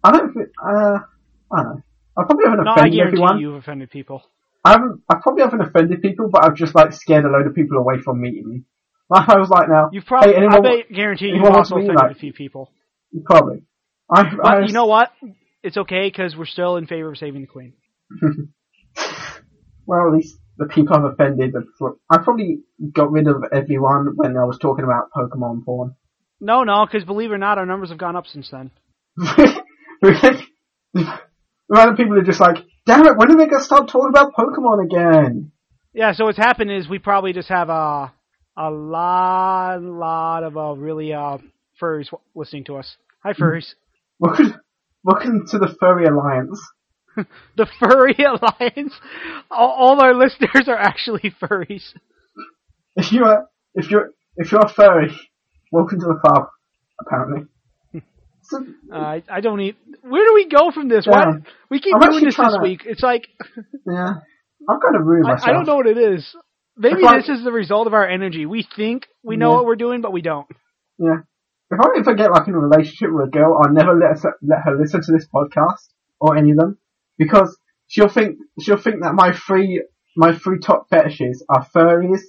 [0.03, 0.33] I don't.
[0.33, 0.99] Think, uh,
[1.51, 1.81] I don't know.
[2.17, 3.39] I probably haven't No, offended guarantee everyone.
[3.39, 4.23] you've offended people.
[4.65, 5.01] I haven't.
[5.09, 7.99] I probably haven't offended people, but I've just like scared a load of people away
[8.03, 8.61] from meeting me.
[9.09, 11.95] Like I was like, now, You've probably hey, I anyone, bet guarantee wants also offended
[11.95, 12.71] like- a few people.
[13.11, 13.63] You probably.
[14.11, 15.11] I, But I, you know what?
[15.63, 17.73] It's okay because we're still in favor of saving the queen.
[19.85, 21.55] Well, at least the people I've offended,
[22.11, 22.59] I probably
[22.91, 25.95] got rid of everyone when I was talking about Pokemon porn.
[26.41, 28.71] No, no, because believe it or not, our numbers have gone up since then.
[30.01, 30.47] really?
[30.95, 34.33] of people are just like, damn it, when are they going to start talking about
[34.33, 35.51] Pokemon again?
[35.93, 38.13] Yeah, so what's happened is we probably just have a
[38.57, 41.37] a lot, lot of uh, really uh,
[41.81, 42.97] furries w- listening to us.
[43.23, 43.73] Hi, furries.
[44.19, 44.55] Welcome,
[45.03, 46.59] welcome to the Furry Alliance.
[47.57, 48.93] The Furry Alliance.
[49.51, 51.93] All, all our listeners are actually furries.
[52.95, 55.11] If you are, if you're, if you're a furry,
[55.71, 56.47] welcome to the club,
[56.99, 57.47] apparently.
[58.41, 59.75] So, Uh, I, I don't need.
[60.01, 61.05] Where do we go from this?
[61.05, 61.25] Why
[61.69, 62.81] we keep I'm doing this this to- week?
[62.85, 63.27] It's like
[63.85, 64.13] yeah,
[64.67, 65.43] I'm going to ruin myself.
[65.45, 66.35] I, I don't know what it is.
[66.75, 68.47] Maybe If I- this is the result of our energy.
[68.47, 69.55] We think we know Yeah.
[69.57, 70.47] what we're doing, but we don't.
[70.97, 71.17] Yeah.
[71.69, 74.33] if I ever get like in a relationship with a girl, I'll never let her,
[74.41, 75.85] let her listen to this podcast
[76.19, 76.77] or any of them
[77.19, 77.55] because
[77.87, 79.83] she'll think she'll think that my three
[80.17, 82.21] my three top fetishes are furries,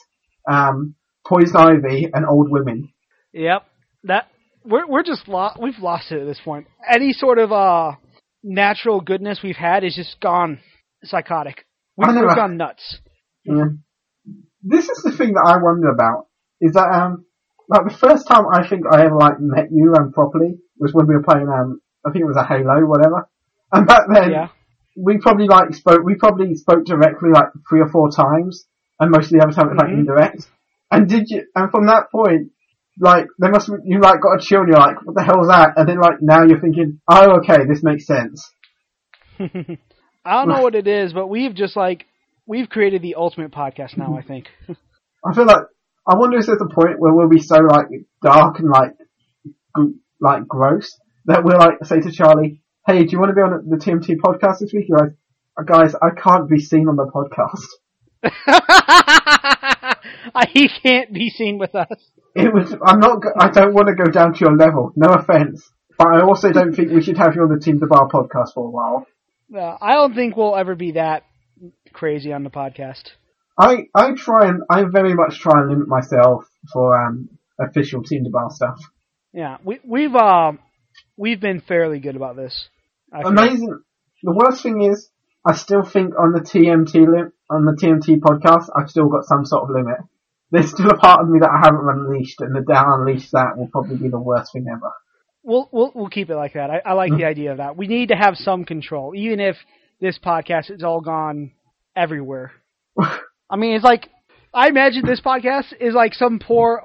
[0.47, 2.91] um, poison ivy, and old women.
[3.33, 3.63] Yep.
[4.05, 4.29] That
[4.65, 5.61] we're we're just lost.
[5.61, 6.67] we've lost it at this point.
[6.89, 7.93] Any sort of uh
[8.43, 10.61] natural goodness we've had is just gone
[11.05, 11.67] psychotic.
[11.97, 12.99] We've, we've gone nuts.
[13.45, 13.65] Yeah.
[14.63, 16.27] This is the thing that I wonder about
[16.61, 17.25] is that um
[17.69, 21.07] like the first time I think I ever like met you um properly was when
[21.07, 23.29] we were playing um I think it was a Halo whatever,
[23.73, 24.49] and back then Yeah.
[24.97, 28.67] we probably like spoke we probably spoke directly like three or four times,
[28.99, 29.99] and most of the other time it was like Mhm.
[30.01, 30.47] indirect.
[30.91, 31.45] And did you?
[31.55, 32.51] And from that point,
[33.01, 35.49] like there must be, you like got a chill and you're like, what the hell's
[35.49, 35.73] that?
[35.77, 38.49] And then like now you're thinking, oh okay, this makes sense.
[39.41, 39.47] I
[40.25, 42.07] don't know what it is, but we've just like
[42.47, 44.17] we've created the ultimate podcast now.
[44.17, 44.49] I think.
[45.25, 45.65] I feel like
[46.07, 47.87] I wonder if there's a point where we'll be so like
[48.23, 48.93] dark and like
[49.73, 53.41] gr- like gross that we'll like say to Charlie, "Hey, do you want to be
[53.41, 55.13] on the TMT podcast this week?" You're like,
[55.59, 57.67] "Uh, "Guys, I can't be seen on the podcast."
[60.53, 62.11] he can't be seen with us.
[62.35, 62.75] It was.
[62.85, 63.23] I'm not.
[63.39, 64.93] I don't want to go down to your level.
[64.97, 67.87] No offense, but I also don't think we should have you on the Team the
[67.87, 69.07] Bar podcast for a while.
[69.55, 71.25] Uh, I don't think we'll ever be that
[71.93, 73.11] crazy on the podcast.
[73.59, 77.29] I I try and I very much try and limit myself for um
[77.59, 78.79] official Team the Bar stuff.
[79.33, 80.53] Yeah, we we've uh,
[81.17, 82.69] we've been fairly good about this.
[83.13, 83.81] Amazing.
[84.23, 85.11] The worst thing is,
[85.45, 87.07] I still think on the TMT
[87.51, 89.99] on the TMT podcast, I've still got some sort of limit.
[90.51, 93.31] There's still a part of me that I haven't unleashed, and the day I unleash
[93.31, 94.93] that will probably be the worst thing ever.
[95.43, 96.71] We'll we'll we'll keep it like that.
[96.71, 97.27] I, I like the mm-hmm.
[97.27, 97.77] idea of that.
[97.77, 99.57] We need to have some control, even if
[100.01, 101.53] this podcast is all gone
[101.97, 102.53] everywhere.
[103.51, 104.09] I mean, it's like
[104.53, 106.83] I imagine this podcast is like some poor,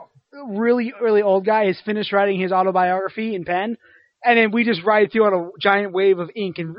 [0.47, 3.77] really really old guy has finished writing his autobiography in pen,
[4.23, 6.75] and then we just ride through on a giant wave of ink and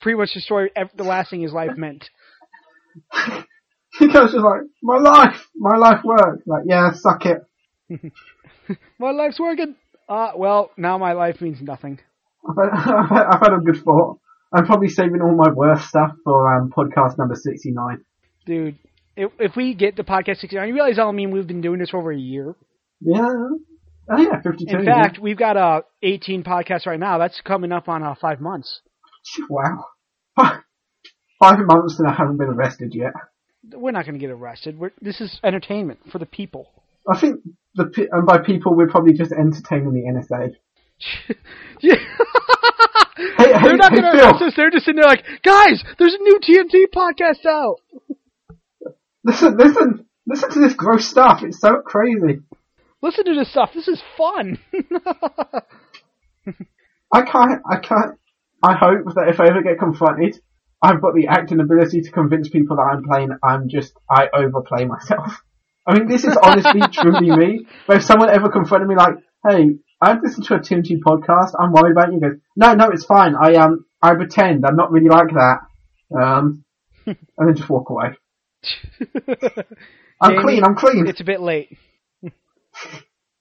[0.00, 2.08] pretty much destroy ev- the last thing his life meant.
[3.98, 6.40] He goes just like, my life, my life work.
[6.46, 7.42] Like, yeah, suck it.
[8.98, 9.76] My life's working.
[10.08, 11.98] Uh, well, now my life means nothing.
[12.48, 14.18] I've had, I've had, I've had a good thought.
[14.52, 18.04] I'm probably saving all my worst stuff for um, podcast number 69.
[18.46, 18.78] Dude,
[19.16, 21.90] if, if we get to podcast 69, you realize, I mean, we've been doing this
[21.90, 22.54] for over a year.
[23.00, 23.28] Yeah.
[24.10, 24.74] Oh yeah, 52.
[24.74, 25.02] In yeah.
[25.02, 27.18] fact, we've got uh, 18 podcasts right now.
[27.18, 28.80] That's coming up on uh, five months.
[29.50, 29.84] wow.
[31.38, 33.12] Five months and I haven't been arrested yet.
[33.72, 34.78] We're not going to get arrested.
[34.78, 36.70] We're, this is entertainment for the people.
[37.08, 37.40] I think
[37.74, 40.56] the and by people we're probably just entertaining the NSA.
[41.80, 41.94] yeah.
[43.36, 44.52] Hey, They're hey, not hey, going to arrest us.
[44.56, 47.76] They're just sitting there like, guys, there's a new TMT podcast out.
[49.24, 51.42] Listen, listen, listen to this gross stuff.
[51.42, 52.40] It's so crazy.
[53.02, 53.70] Listen to this stuff.
[53.74, 54.58] This is fun.
[57.12, 58.18] I can't, I can't.
[58.62, 60.40] I hope that if I ever get confronted,
[60.80, 63.30] I've got the acting ability to convince people that I'm playing.
[63.42, 65.42] I'm just, I overplay myself.
[65.86, 67.66] I mean, this is honestly truly me.
[67.86, 69.14] But if someone ever confronted me like,
[69.46, 69.70] "Hey,
[70.00, 71.52] I've listened to a TMT podcast.
[71.58, 73.34] I'm worried about you," he goes, "No, no, it's fine.
[73.34, 74.66] I um, I pretend.
[74.66, 75.60] I'm not really like that."
[76.14, 76.64] Um,
[77.06, 78.10] and then just walk away.
[80.20, 80.64] I'm Jamie, clean.
[80.64, 81.06] I'm clean.
[81.06, 81.76] it's a bit late.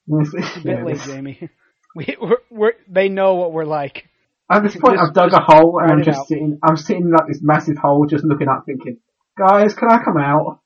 [0.09, 1.49] It's A bit late, Jamie.
[1.95, 4.07] We, we're, we're, they know what we're like.
[4.49, 6.27] At this point, Just- I've dug a hole and I'm just out.
[6.27, 6.57] sitting.
[6.63, 8.97] I'm sitting in like this massive hole, just looking up, thinking,
[9.37, 10.61] "Guys, can I come out?"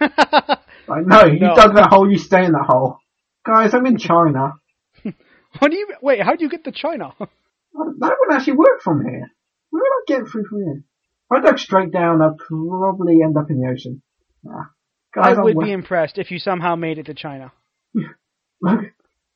[0.88, 1.54] Like, no, you No.
[1.54, 2.10] dug that hole.
[2.10, 2.96] You stay in that hole.
[3.46, 4.54] Guys, I'm in China.
[5.04, 6.20] what do you wait?
[6.22, 7.12] How do you get to China?
[7.72, 9.30] That wouldn't actually work from here.
[9.70, 10.82] Where would I get through from here?
[11.30, 14.02] If I dug straight down, I'd probably end up in the ocean.
[14.42, 14.64] Nah.
[15.14, 17.52] Guys, I would I'm be impressed if you somehow made it to China.
[18.66, 18.78] I'll,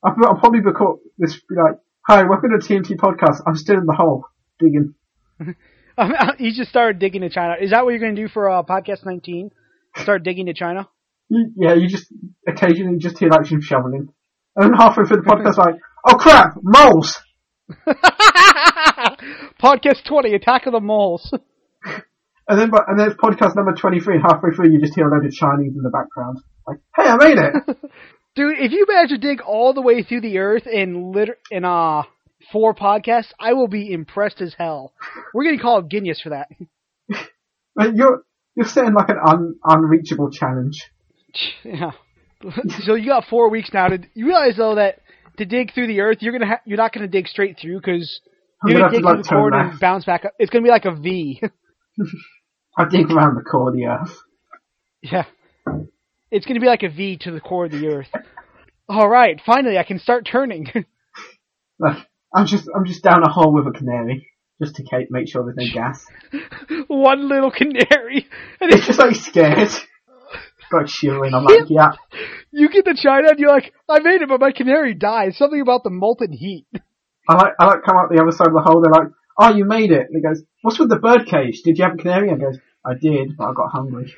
[0.03, 0.99] I'll probably be caught.
[1.17, 1.77] This be like,
[2.07, 3.41] "Hi, welcome to TMT podcast.
[3.47, 4.25] I'm still in the hole
[4.59, 4.93] digging."
[6.39, 7.55] you just started digging to China.
[7.59, 9.49] Is that what you're going to do for uh, podcast 19?
[9.97, 10.87] Start digging to China?
[11.29, 12.05] Yeah, you just
[12.47, 14.09] occasionally just hear like some shoveling,
[14.55, 15.75] and then halfway through the podcast, like,
[16.07, 17.19] "Oh crap, moles!"
[19.59, 21.33] podcast 20, Attack of the Moles.
[22.47, 24.17] And then, but and then it's podcast number twenty-three.
[24.17, 26.37] And halfway through, you just hear a load of Chinese in the background.
[26.67, 27.91] Like, "Hey, I made it!"
[28.35, 31.63] Dude, if you manage to dig all the way through the earth in lit- in
[31.63, 32.03] uh
[32.51, 34.93] four podcasts, I will be impressed as hell.
[35.33, 36.49] We're going to call Guinness for that.
[37.95, 38.23] You're
[38.55, 40.89] you're setting like an un, unreachable challenge.
[41.63, 41.91] yeah.
[42.83, 43.99] so you got four weeks now to.
[44.13, 44.99] You realize though that
[45.37, 48.21] to dig through the earth, you're gonna ha- you're not gonna dig straight through because
[48.65, 50.31] you're gonna gonna dig to, like, the cord and bounce back up.
[50.39, 51.41] It's gonna be like a V.
[52.77, 54.17] I dig around the core of the earth.
[55.01, 55.25] yeah.
[56.31, 58.09] It's gonna be like a V to the core of the earth.
[58.89, 60.67] All right, finally I can start turning.
[62.33, 64.27] I'm just I'm just down a hole with a canary
[64.61, 66.05] just to make sure there's no gas.
[66.87, 68.27] One little canary,
[68.61, 69.69] and It's just like scared.
[70.71, 71.33] Got shivering.
[71.33, 71.91] I'm like, yeah.
[72.51, 75.35] you get the china, and you're like, I made it, but my canary died.
[75.35, 76.65] Something about the molten heat.
[77.29, 78.81] I like I like come out the other side of the hole.
[78.81, 80.07] They're like, oh, you made it.
[80.09, 81.61] And he goes, what's with the bird cage?
[81.63, 82.29] Did you have a canary?
[82.29, 84.13] And goes, I did, but I got hungry.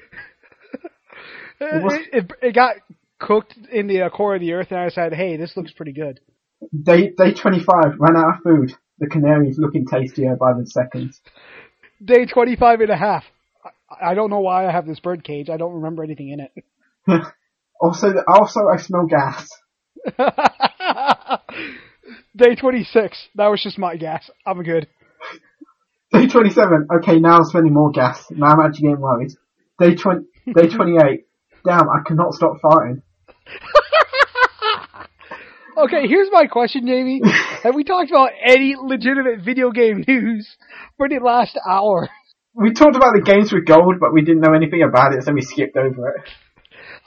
[1.59, 2.75] It, it, it got
[3.19, 5.93] cooked in the uh, core of the earth, and I said, hey, this looks pretty
[5.93, 6.19] good.
[6.83, 8.73] Day day 25 ran out of food.
[8.99, 11.13] The canary's looking tastier by the second.
[12.03, 13.23] Day 25 and a half.
[13.63, 15.49] I, I don't know why I have this bird cage.
[15.49, 16.51] I don't remember anything in it.
[17.79, 19.47] Also, also I smell gas.
[22.35, 23.27] Day 26.
[23.35, 24.31] That was just my gas.
[24.45, 24.87] I'm good.
[26.11, 26.87] Day 27.
[26.97, 28.25] Okay, now I'm spending more gas.
[28.31, 29.31] Now I'm actually getting worried.
[29.79, 31.26] Day 20, day 28.
[31.67, 33.01] Damn, I cannot stop farting.
[35.77, 37.21] Okay, here's my question, Jamie.
[37.63, 40.57] Have we talked about any legitimate video game news
[40.97, 42.09] for the last hour?
[42.55, 45.33] We talked about the games with gold, but we didn't know anything about it, so
[45.33, 46.31] we skipped over it.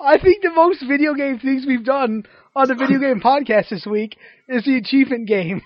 [0.01, 3.87] I think the most video game things we've done on the video game podcast this
[3.87, 4.17] week
[4.49, 5.63] is the achievement game.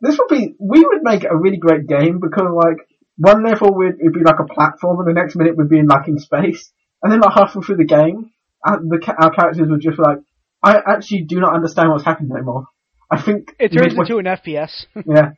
[0.00, 2.78] This would be, we would make a really great game because like,
[3.18, 5.88] one level would, it'd be like a platform and the next minute we'd be in
[5.88, 6.72] like in space.
[7.02, 8.30] And then like halfway through the game,
[8.64, 10.18] the, our characters were just like,
[10.62, 12.66] I actually do not understand what's happening anymore.
[13.10, 14.86] I think It turns midway- into an FPS.
[15.06, 15.30] Yeah.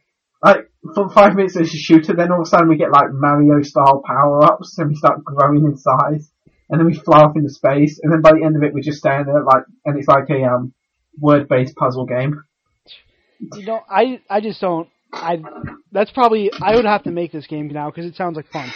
[0.42, 3.08] Like, for five minutes it's a shooter, then all of a sudden we get like
[3.12, 6.30] Mario style power ups and we start growing in size.
[6.70, 8.80] And then we fly off into space, and then by the end of it we're
[8.80, 10.72] just standing there like, and it's like a, um,
[11.18, 12.42] word based puzzle game.
[13.40, 14.88] you know, I I just don't.
[15.12, 15.42] I
[15.90, 18.70] that's probably I would have to make this game now because it sounds like fun.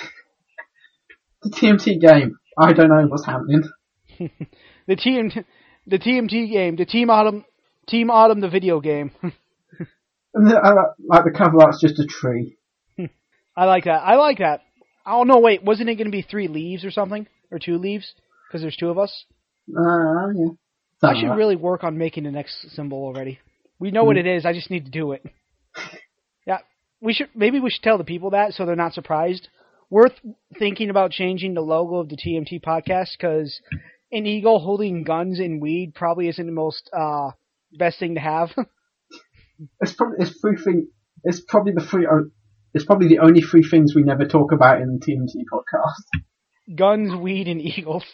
[1.42, 2.36] The TMT game.
[2.58, 3.62] I don't know what's happening.
[4.86, 5.32] The team,
[5.86, 7.46] the TMT game, the Team Autumn,
[7.88, 9.12] Team Autumn, the video game.
[10.34, 12.56] And the, uh, like the cover art's just a tree.
[13.56, 14.02] I like that.
[14.02, 14.62] I like that.
[15.06, 18.12] Oh no, wait, wasn't it going to be three leaves or something, or two leaves?
[18.48, 19.24] Because there's two of us.
[19.70, 20.48] Uh, yeah.
[21.02, 23.38] I should like- really work on making the next symbol already.
[23.78, 24.44] We know what it is.
[24.44, 25.24] I just need to do it.
[26.46, 26.58] Yeah,
[27.00, 27.28] we should.
[27.34, 29.48] Maybe we should tell the people that so they're not surprised.
[29.90, 30.08] We're
[30.58, 33.60] thinking about changing the logo of the TMT podcast because
[34.10, 37.30] an eagle holding guns and weed probably isn't the most uh,
[37.78, 38.50] best thing to have.
[39.80, 40.88] It's probably, it's three thing,
[41.22, 42.28] it's probably the three, o-
[42.74, 46.76] it's probably the only three things we never talk about in the TMT podcast.
[46.76, 48.04] guns, weed, and eagles.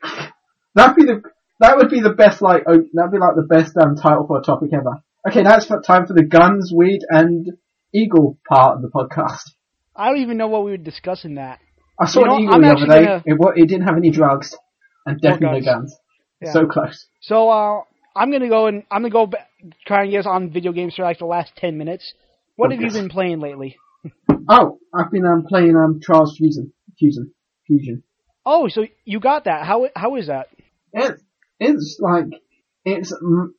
[0.76, 1.20] That'd be the
[1.58, 4.38] that would be the best like oh, that'd be like the best um, title for
[4.38, 5.02] a topic ever.
[5.28, 7.48] Okay, now it's time for the guns, weed, and
[7.92, 9.50] eagle part of the podcast.
[9.98, 11.58] I don't even know what we would discuss in that.
[12.00, 13.04] I saw You know, an eagle I'm the other day.
[13.04, 14.56] gonna- It, it didn't have any drugs
[15.04, 15.96] and definitely no guns.
[16.40, 16.52] Yeah.
[16.52, 17.06] So close.
[17.20, 17.80] So uh,
[18.14, 19.30] I'm gonna go and I'm gonna go
[19.86, 22.14] try and get us on video games for like the last ten minutes.
[22.56, 23.76] What have you been playing lately?
[24.50, 27.34] Oh, I've been um, playing um, Trials Fusion, Fusion,
[27.66, 28.02] Fusion.
[28.46, 29.66] Oh, so you got that?
[29.66, 30.46] How how is that?
[30.92, 31.20] It's
[31.60, 32.24] it's like
[32.84, 33.12] it's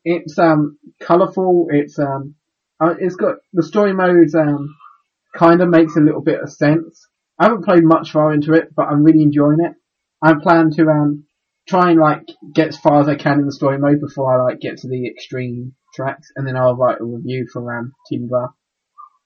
[0.03, 1.67] it's um colorful.
[1.69, 2.33] It's um
[2.79, 4.75] uh, it's got the story modes um
[5.35, 7.07] kind of makes a little bit of sense.
[7.39, 9.73] I haven't played much far into it, but I'm really enjoying it.
[10.21, 11.25] I plan to um
[11.67, 14.43] try and like get as far as I can in the story mode before I
[14.43, 18.27] like get to the extreme tracks, and then I'll write a review for um Team
[18.27, 18.53] Bar.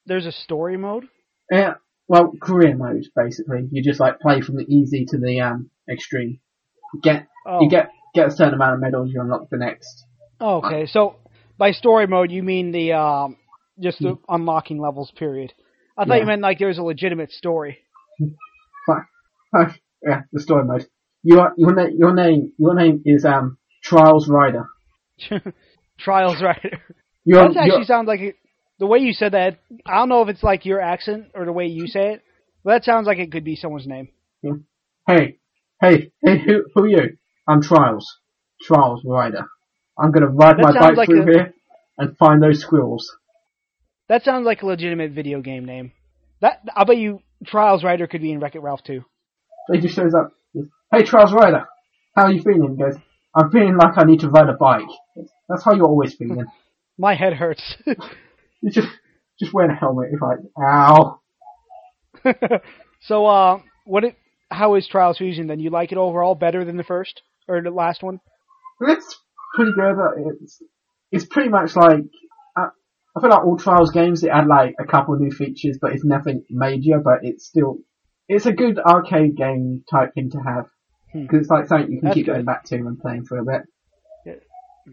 [0.05, 1.05] There's a story mode.
[1.51, 1.75] Yeah,
[2.07, 3.67] well, career mode basically.
[3.71, 6.39] You just like play from the easy to the um extreme.
[7.01, 10.05] Get Oh, you get get a certain amount of medals, you unlock the next.
[10.39, 10.85] oh, okay.
[10.85, 11.15] So
[11.57, 13.37] by story mode, you mean the um
[13.79, 14.13] just the Hmm.
[14.29, 15.53] unlocking levels period.
[15.97, 16.19] I thought Yeah.
[16.21, 17.79] you meant like there was a legitimate story.
[18.87, 19.75] Fine.
[20.01, 20.87] yeah, the story mode.
[21.23, 24.65] Your your name your name your name is um Trials Rider.
[25.99, 26.79] Trials Rider.
[27.25, 28.35] Your, That actually sounds like it,
[28.79, 29.59] the way you said that.
[29.85, 32.21] I don't know if it's like your accent or the way you say it,
[32.63, 34.09] but that sounds like it could be someone's name.
[35.07, 35.37] hey
[35.81, 37.17] hey hey who who are you?
[37.47, 38.19] I'm Trials
[38.61, 39.45] Trials Rider.
[39.97, 41.53] I'm gonna ride That my bike like through a- here
[41.97, 43.15] and find those squirrels.
[44.13, 45.91] That sounds like a legitimate video game name.
[46.39, 49.03] That I bet you Trials Rider could be in Wreck It Ralph too.
[49.71, 50.29] He just shows up.
[50.91, 51.65] Hey Trials Rider,
[52.15, 52.75] how are you feeling?
[52.77, 52.93] He goes,
[53.35, 54.85] I'm feeling like I need to ride a bike.
[55.49, 56.45] That's how you're always feeling.
[56.99, 57.75] My head hurts.
[57.87, 58.87] you just
[59.39, 60.09] just wear a helmet.
[60.11, 61.19] It's like, ow.
[63.01, 64.15] so, uh, what it?
[64.51, 65.47] How is Trials Fusion?
[65.47, 68.19] Then you like it overall better than the first or the last one?
[68.79, 69.19] It's
[69.55, 69.95] pretty good.
[70.39, 70.61] It's
[71.11, 72.03] it's pretty much like
[73.15, 76.03] I, feel like all Trials games they add like a couple new features, but it's
[76.05, 76.99] nothing major.
[76.99, 77.79] But it's still
[78.27, 80.65] it's a good arcade game type thing to have
[81.11, 81.21] Hmm.
[81.23, 82.31] because it's like something you can That's keep good.
[82.33, 83.61] going back to and playing for a bit.
[84.25, 84.33] Yeah.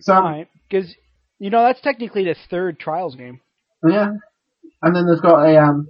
[0.00, 0.94] So because
[1.38, 3.40] You know, that's technically the third Trials game.
[3.82, 4.12] Yeah.
[4.82, 5.88] And then there's got a um,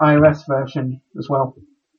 [0.00, 1.56] iOS version as well.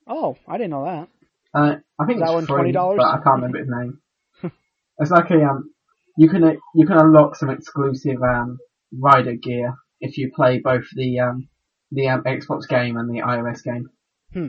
[0.07, 1.07] Oh, I didn't know that.
[1.53, 2.97] Uh, I think Is that it's free, $20?
[2.97, 3.99] but I can't remember its name.
[4.99, 5.69] it's like a um,
[6.17, 8.59] you can you can unlock some exclusive um
[8.99, 11.47] rider gear if you play both the um
[11.91, 13.89] the um, Xbox game and the iOS game.
[14.33, 14.47] Hmm,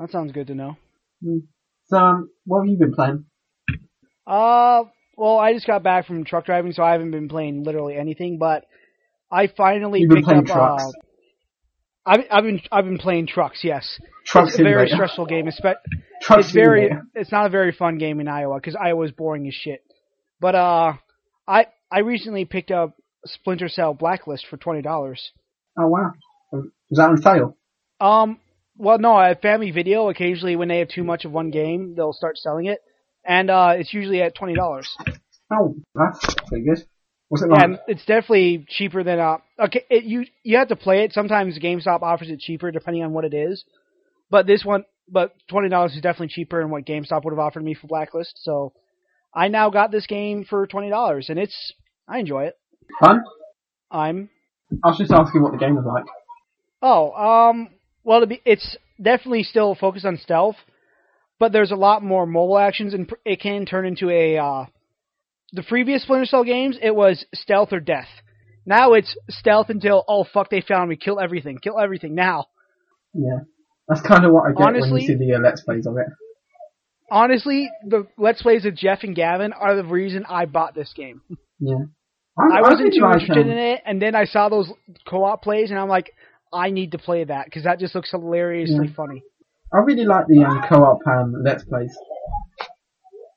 [0.00, 0.76] That sounds good to know.
[1.86, 3.24] So um, what have you been playing?
[4.26, 4.84] Uh,
[5.16, 8.38] well, I just got back from truck driving, so I haven't been playing literally anything.
[8.38, 8.64] But
[9.30, 10.78] I finally You've been picked playing up.
[10.78, 10.82] trucks.
[10.84, 10.90] Uh,
[12.04, 13.60] I've, I've been I've been playing trucks.
[13.62, 15.48] Yes, Truck it's a very stressful game.
[16.22, 19.54] Truck it's very it's not a very fun game in Iowa because Iowa's boring as
[19.54, 19.80] shit.
[20.40, 20.94] But uh,
[21.46, 25.32] I I recently picked up Splinter Cell Blacklist for twenty dollars.
[25.78, 26.12] Oh wow.
[26.90, 27.56] Is that on sale?
[28.00, 28.40] Um,
[28.76, 32.12] well, no, at Family Video, occasionally when they have too much of one game, they'll
[32.12, 32.80] start selling it,
[33.24, 34.88] and uh, it's usually at twenty dollars.
[35.52, 36.84] Oh, that's pretty good.
[37.28, 37.62] What's it like?
[37.62, 39.38] And it's definitely cheaper than uh.
[39.58, 41.12] Okay, it, you you have to play it.
[41.12, 43.64] Sometimes GameStop offers it cheaper depending on what it is,
[44.30, 47.64] but this one, but twenty dollars is definitely cheaper than what GameStop would have offered
[47.64, 48.34] me for Blacklist.
[48.42, 48.72] So,
[49.34, 51.72] I now got this game for twenty dollars, and it's
[52.08, 52.54] I enjoy it.
[53.00, 53.22] Fun?
[53.90, 54.30] I'm
[54.82, 56.04] I was just asking what the game was like.
[56.80, 57.68] Oh, um,
[58.04, 60.56] well, be, it's definitely still focused on stealth,
[61.38, 64.38] but there's a lot more mobile actions, and it can turn into a.
[64.38, 64.64] Uh,
[65.52, 68.08] the previous Splinter Cell games, it was stealth or death.
[68.64, 72.46] Now it's stealth until oh fuck they found me, kill everything, kill everything now.
[73.12, 73.40] Yeah.
[73.88, 75.96] That's kind of what I get when Honestly- you see the uh, Let's Plays of
[75.96, 76.06] it.
[77.10, 81.20] Honestly, the Let's Plays of Geoff and Gavin are the reason I bought this game.
[81.60, 81.84] Yeah.
[82.38, 84.70] I wasn't too interested in it, and then I saw those
[85.06, 86.12] co-op plays, and I'm like,
[86.52, 88.94] I need to play that because that just looks hilariously Yeah.
[88.94, 89.22] funny.
[89.72, 91.96] I really like the um, co-op um, Let's Plays.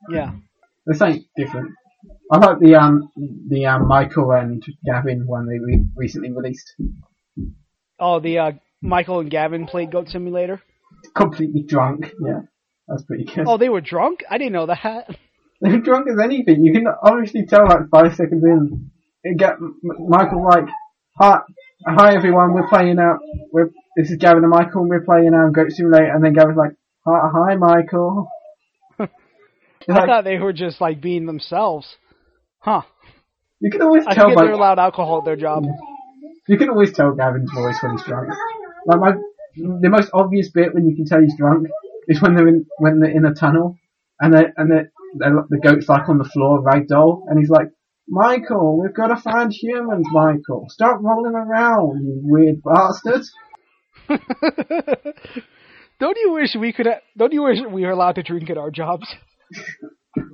[0.09, 0.31] Yeah.
[0.85, 1.71] They're something different.
[2.31, 3.09] I like the um
[3.47, 6.75] the um Michael and Gavin one they re- recently released.
[7.99, 10.61] Oh, the uh, Michael and Gavin played Goat Simulator.
[11.15, 12.11] Completely drunk.
[12.21, 12.41] Yeah,
[12.87, 13.45] that's pretty good.
[13.47, 14.23] Oh, they were drunk?
[14.29, 15.15] I didn't know that.
[15.61, 16.63] They're drunk as anything.
[16.63, 18.91] You can honestly tell like five seconds in.
[19.23, 20.65] It get Michael like,
[21.17, 21.39] hi,
[21.87, 23.19] hi everyone, we're playing out.
[23.51, 24.81] We're this is Gavin and Michael.
[24.81, 26.71] and We're playing um Goat Simulator, and then Gavin's like,
[27.05, 28.27] hi, hi Michael.
[28.99, 29.07] I
[29.87, 31.95] like, thought they were just like being themselves.
[32.59, 32.81] Huh.
[33.59, 35.63] you can always I tell forget by they're allowed alcohol at their job.
[36.47, 38.29] You can always tell Gavin's voice when he's drunk.
[38.85, 39.11] Like my,
[39.55, 41.67] the most obvious bit when you can tell he's drunk
[42.07, 43.77] is when they're in when they're in a tunnel
[44.19, 44.81] and they and they
[45.17, 47.67] the goat's like on the floor ragdoll and he's like,
[48.07, 50.67] Michael, we've got to find humans, Michael.
[50.69, 53.23] Stop rolling around, you weird bastard.
[55.99, 56.87] don't you wish we could?
[57.17, 59.07] Don't you wish we were allowed to drink at our jobs?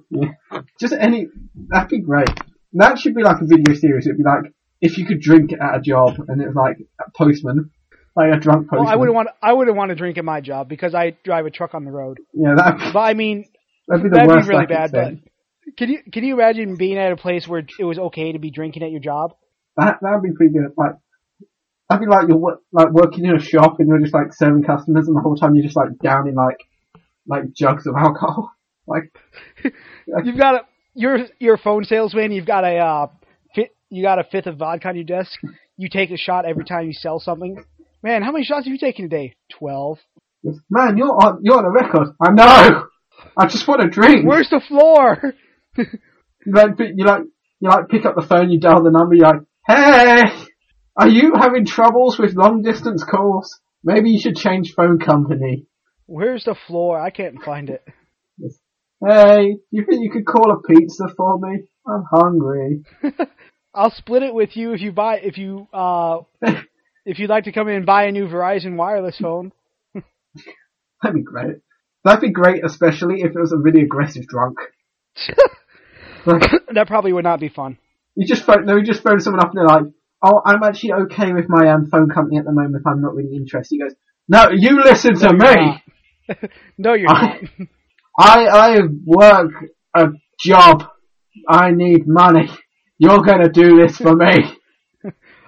[0.10, 0.32] Yeah.
[0.80, 1.28] Just any,
[1.70, 2.30] that'd be great.
[2.74, 4.06] That should be like a video series.
[4.06, 4.52] It'd be like
[4.82, 7.72] if you could drink at a job and it was like a postman,
[8.16, 8.86] like a drunk postman.
[8.86, 9.30] Well, I wouldn't want.
[9.42, 11.92] I wouldn't want to drink at my job because I drive a truck on the
[11.92, 12.20] road.
[12.34, 13.46] Yeah, that'd, But I mean,
[13.92, 14.48] that'd be the that'd worst.
[14.48, 14.92] be really bad.
[14.92, 18.40] But can you can you imagine being at a place where it was okay to
[18.40, 19.34] be drinking at your job?
[19.78, 20.74] That that would be pretty good.
[20.78, 20.94] Like,
[21.90, 25.08] that'd be like you're like working in a shop and you're just like serving customers,
[25.08, 26.58] and the whole time you're just like downing like
[27.28, 28.52] like jugs of alcohol.
[28.88, 29.14] Like,
[30.26, 30.60] You've got a
[30.96, 32.32] you're you're a phone salesman.
[32.32, 33.08] You've got a uh,
[33.56, 35.40] fit, you got a fifth of vodka on your desk.
[35.78, 37.64] You take a shot every time you sell something.
[38.04, 39.36] Man, how many shots have you taken today?
[39.52, 40.00] Twelve.
[40.70, 42.10] man, you're on you're on a record.
[42.20, 42.88] I know.
[43.38, 44.26] I just want a drink.
[44.28, 45.34] Where's the floor?
[46.44, 47.22] You like pick- you like
[47.60, 50.24] you like pick up the phone, you dial the number, you're like, hey,
[50.98, 53.60] are you having troubles with long distance calls?
[53.84, 55.68] Maybe you should change phone company.
[56.08, 57.00] Where's the floor?
[57.00, 57.84] I can't find it.
[59.08, 61.64] Hey, you think you could call a pizza for me?
[61.88, 62.82] I'm hungry.
[63.74, 66.20] I'll split it with you if you buy if you uh
[67.06, 69.52] if you'd like to come in and buy a new Verizon wireless phone.
[69.94, 71.58] That'd be great.
[72.04, 74.58] That'd be great, especially if it was a really aggressive drunk.
[76.26, 76.44] Like,
[76.76, 77.80] that probably would not be fun.
[78.16, 79.86] you just phone, no, you just phone someone up and they're like,
[80.24, 82.76] "Oh, I'm actually okay with my um, phone company at the moment.
[82.76, 83.96] If I'm not really interested." He goes,
[84.28, 85.84] "No, you listen to No, you're me.
[86.78, 87.68] no, you're I- not.
[88.20, 88.46] I
[88.76, 89.52] I work
[89.96, 90.84] a job.
[91.50, 92.50] I need money.
[93.00, 94.36] You're gonna do this for me."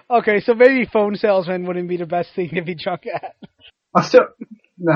[0.10, 3.36] Okay, so maybe phone salesman wouldn't be the best thing to be drunk at.
[3.95, 4.26] I still,
[4.80, 4.95] no,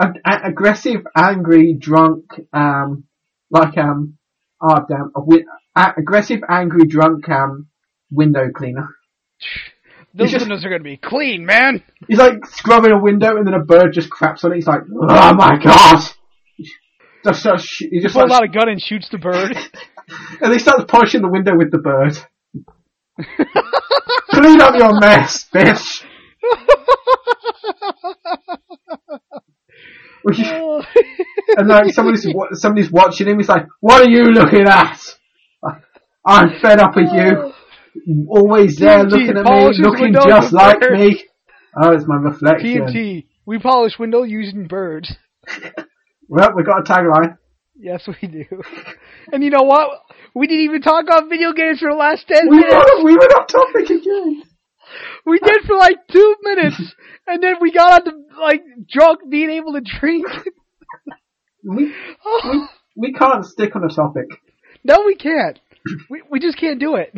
[0.00, 3.04] a, a- aggressive, angry, drunk, um,
[3.50, 4.16] like um,
[4.62, 5.44] oh damn, a, wi-
[5.76, 7.68] a, aggressive, angry, drunk, um,
[8.10, 8.88] window cleaner.
[10.14, 11.82] Those just- windows are gonna be clean, man.
[12.08, 14.56] He's like scrubbing a window and then a bird just craps on it.
[14.56, 16.00] He's like, oh my god!
[17.24, 19.56] Just, just, sh- he just Pulls out a gun and shoots the bird.
[20.40, 22.16] and he starts polishing the window with the bird.
[24.30, 26.02] Clean up your mess, bitch.
[31.56, 33.38] and like somebody's somebody's watching him.
[33.38, 35.00] He's like, "What are you looking at?"
[36.26, 37.52] I'm fed up with you.
[38.28, 41.24] Always there, TMT looking at me, looking just like me.
[41.76, 42.82] Oh, it's my reflection.
[42.86, 43.26] TMT.
[43.46, 45.12] We polish window using birds.
[46.32, 47.38] Well, we got a tagline.
[47.74, 48.44] Yes, we do.
[49.32, 49.90] And you know what?
[50.32, 52.74] We didn't even talk about video games for the last ten We minutes.
[52.74, 54.42] were, we were off topic again.
[55.26, 56.80] We did for like two minutes,
[57.26, 60.26] and then we got on to like drunk being able to drink.
[61.62, 61.92] We,
[62.44, 64.26] we, we can't stick on a topic.
[64.84, 65.58] no, we can't.
[66.08, 67.12] We we just can't do it.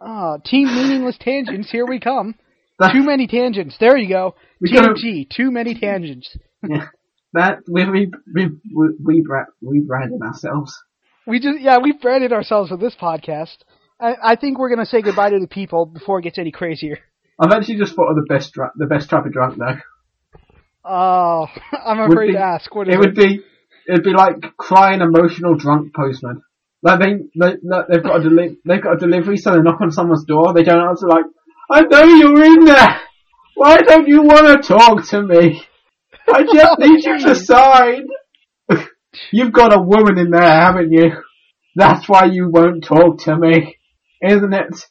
[0.00, 1.70] Ah, team meaningless tangents.
[1.70, 2.34] Here we come.
[2.78, 3.76] That, Too many tangents.
[3.78, 4.34] There you go.
[4.72, 4.94] Gotta-
[5.30, 6.36] Too many tangents.
[6.66, 6.86] yeah,
[7.34, 9.24] that we we we we we,
[9.62, 10.74] we branded ourselves.
[11.26, 13.56] We just yeah we branded ourselves with this podcast.
[14.00, 16.98] I, I think we're gonna say goodbye to the people before it gets any crazier.
[17.40, 19.78] I've actually just thought of the best dra- the best of drunk though.
[20.84, 21.46] Oh,
[21.86, 22.74] I'm afraid be- to ask.
[22.74, 23.42] What is It would be
[23.88, 26.42] it'd be like crying emotional drunk postman.
[26.82, 27.56] Like they, they
[27.88, 30.52] they've got a deli- they've got a delivery, so they knock on someone's door.
[30.54, 31.06] They don't answer.
[31.08, 31.24] Like,
[31.70, 33.00] I know you're in there.
[33.54, 35.62] Why don't you want to talk to me?
[36.32, 38.06] I just need you to sign.
[39.32, 41.10] You've got a woman in there, haven't you?
[41.74, 43.76] That's why you won't talk to me,
[44.22, 44.84] isn't it?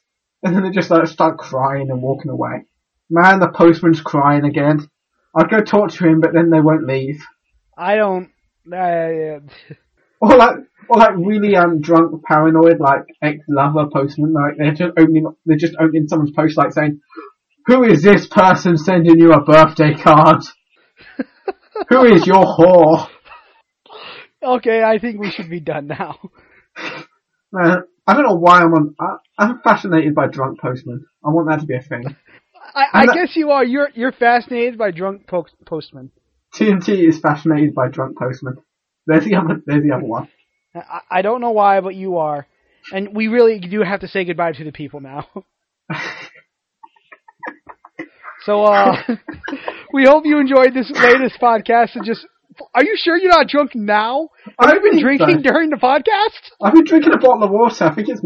[0.43, 2.65] And then they just like start crying and walking away.
[3.09, 4.87] Man, the postman's crying again.
[5.35, 7.23] I'd go talk to him, but then they won't leave.
[7.77, 8.29] I don't.
[8.71, 9.39] Uh,
[10.21, 10.55] Or like,
[10.89, 14.33] or like really um drunk, paranoid, like ex-lover postman.
[14.33, 16.99] Like they're just opening, they're just opening someone's post, like saying,
[17.67, 20.43] "Who is this person sending you a birthday card?
[21.87, 23.07] Who is your whore?"
[24.43, 26.17] okay, I think we should be done now.
[27.53, 28.95] Man, I don't know why I'm on.
[28.99, 31.05] I, I'm fascinated by drunk postmen.
[31.23, 32.15] I want that to be a thing.
[32.75, 33.63] I, I I'm guess you are.
[33.63, 36.11] You're you're fascinated by drunk po- postmen.
[36.53, 38.57] TMT is fascinated by drunk postmen.
[39.05, 39.61] There's the other.
[39.65, 40.27] There's the other one.
[40.73, 42.47] I, I don't know why, but you are.
[42.91, 45.27] And we really do have to say goodbye to the people now.
[48.45, 48.95] So, uh,
[49.93, 52.25] we hope you enjoyed this latest podcast and just,
[52.73, 54.29] are you sure you're not drunk now?
[54.59, 55.51] Have I you been drinking so.
[55.51, 56.51] during the podcast?
[56.61, 57.85] I've been drinking a bottle of water.
[57.85, 58.21] I think it's.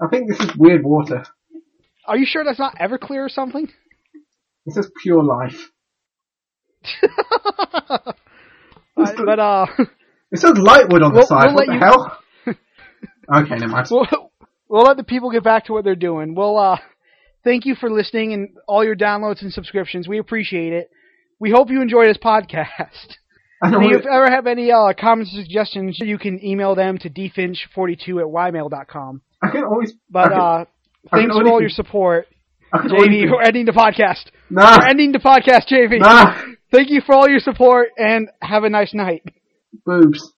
[0.00, 1.24] I think this is weird water.
[2.06, 3.68] Are you sure that's not Everclear or something?
[4.66, 5.70] This is pure life.
[8.96, 9.66] Uh, but, uh,
[10.32, 11.46] It says Lightwood on the We'll- side.
[11.46, 12.18] we'll what the you- hell?
[13.42, 13.86] okay, never mind.
[13.90, 14.06] we'll,
[14.68, 16.34] we'll let the people get back to what they're doing.
[16.34, 16.78] We'll, uh,
[17.44, 20.08] thank you for listening and all your downloads and subscriptions.
[20.08, 20.90] We appreciate it.
[21.38, 23.17] We hope you enjoy this podcast.
[23.62, 26.98] I And if you ever have any uh, comments or suggestions, you can email them
[26.98, 29.20] to dfinch42 at ymail.com.
[29.42, 29.94] I can always.
[30.10, 30.64] But can, uh,
[31.10, 32.26] thanks for all your support.
[32.72, 34.26] JV, we're ending the podcast.
[34.50, 35.98] Nah, We're ending the podcast, JV.
[36.00, 36.38] nah,
[36.70, 39.22] Thank you for all your support and have a nice night.
[39.86, 40.32] boobs.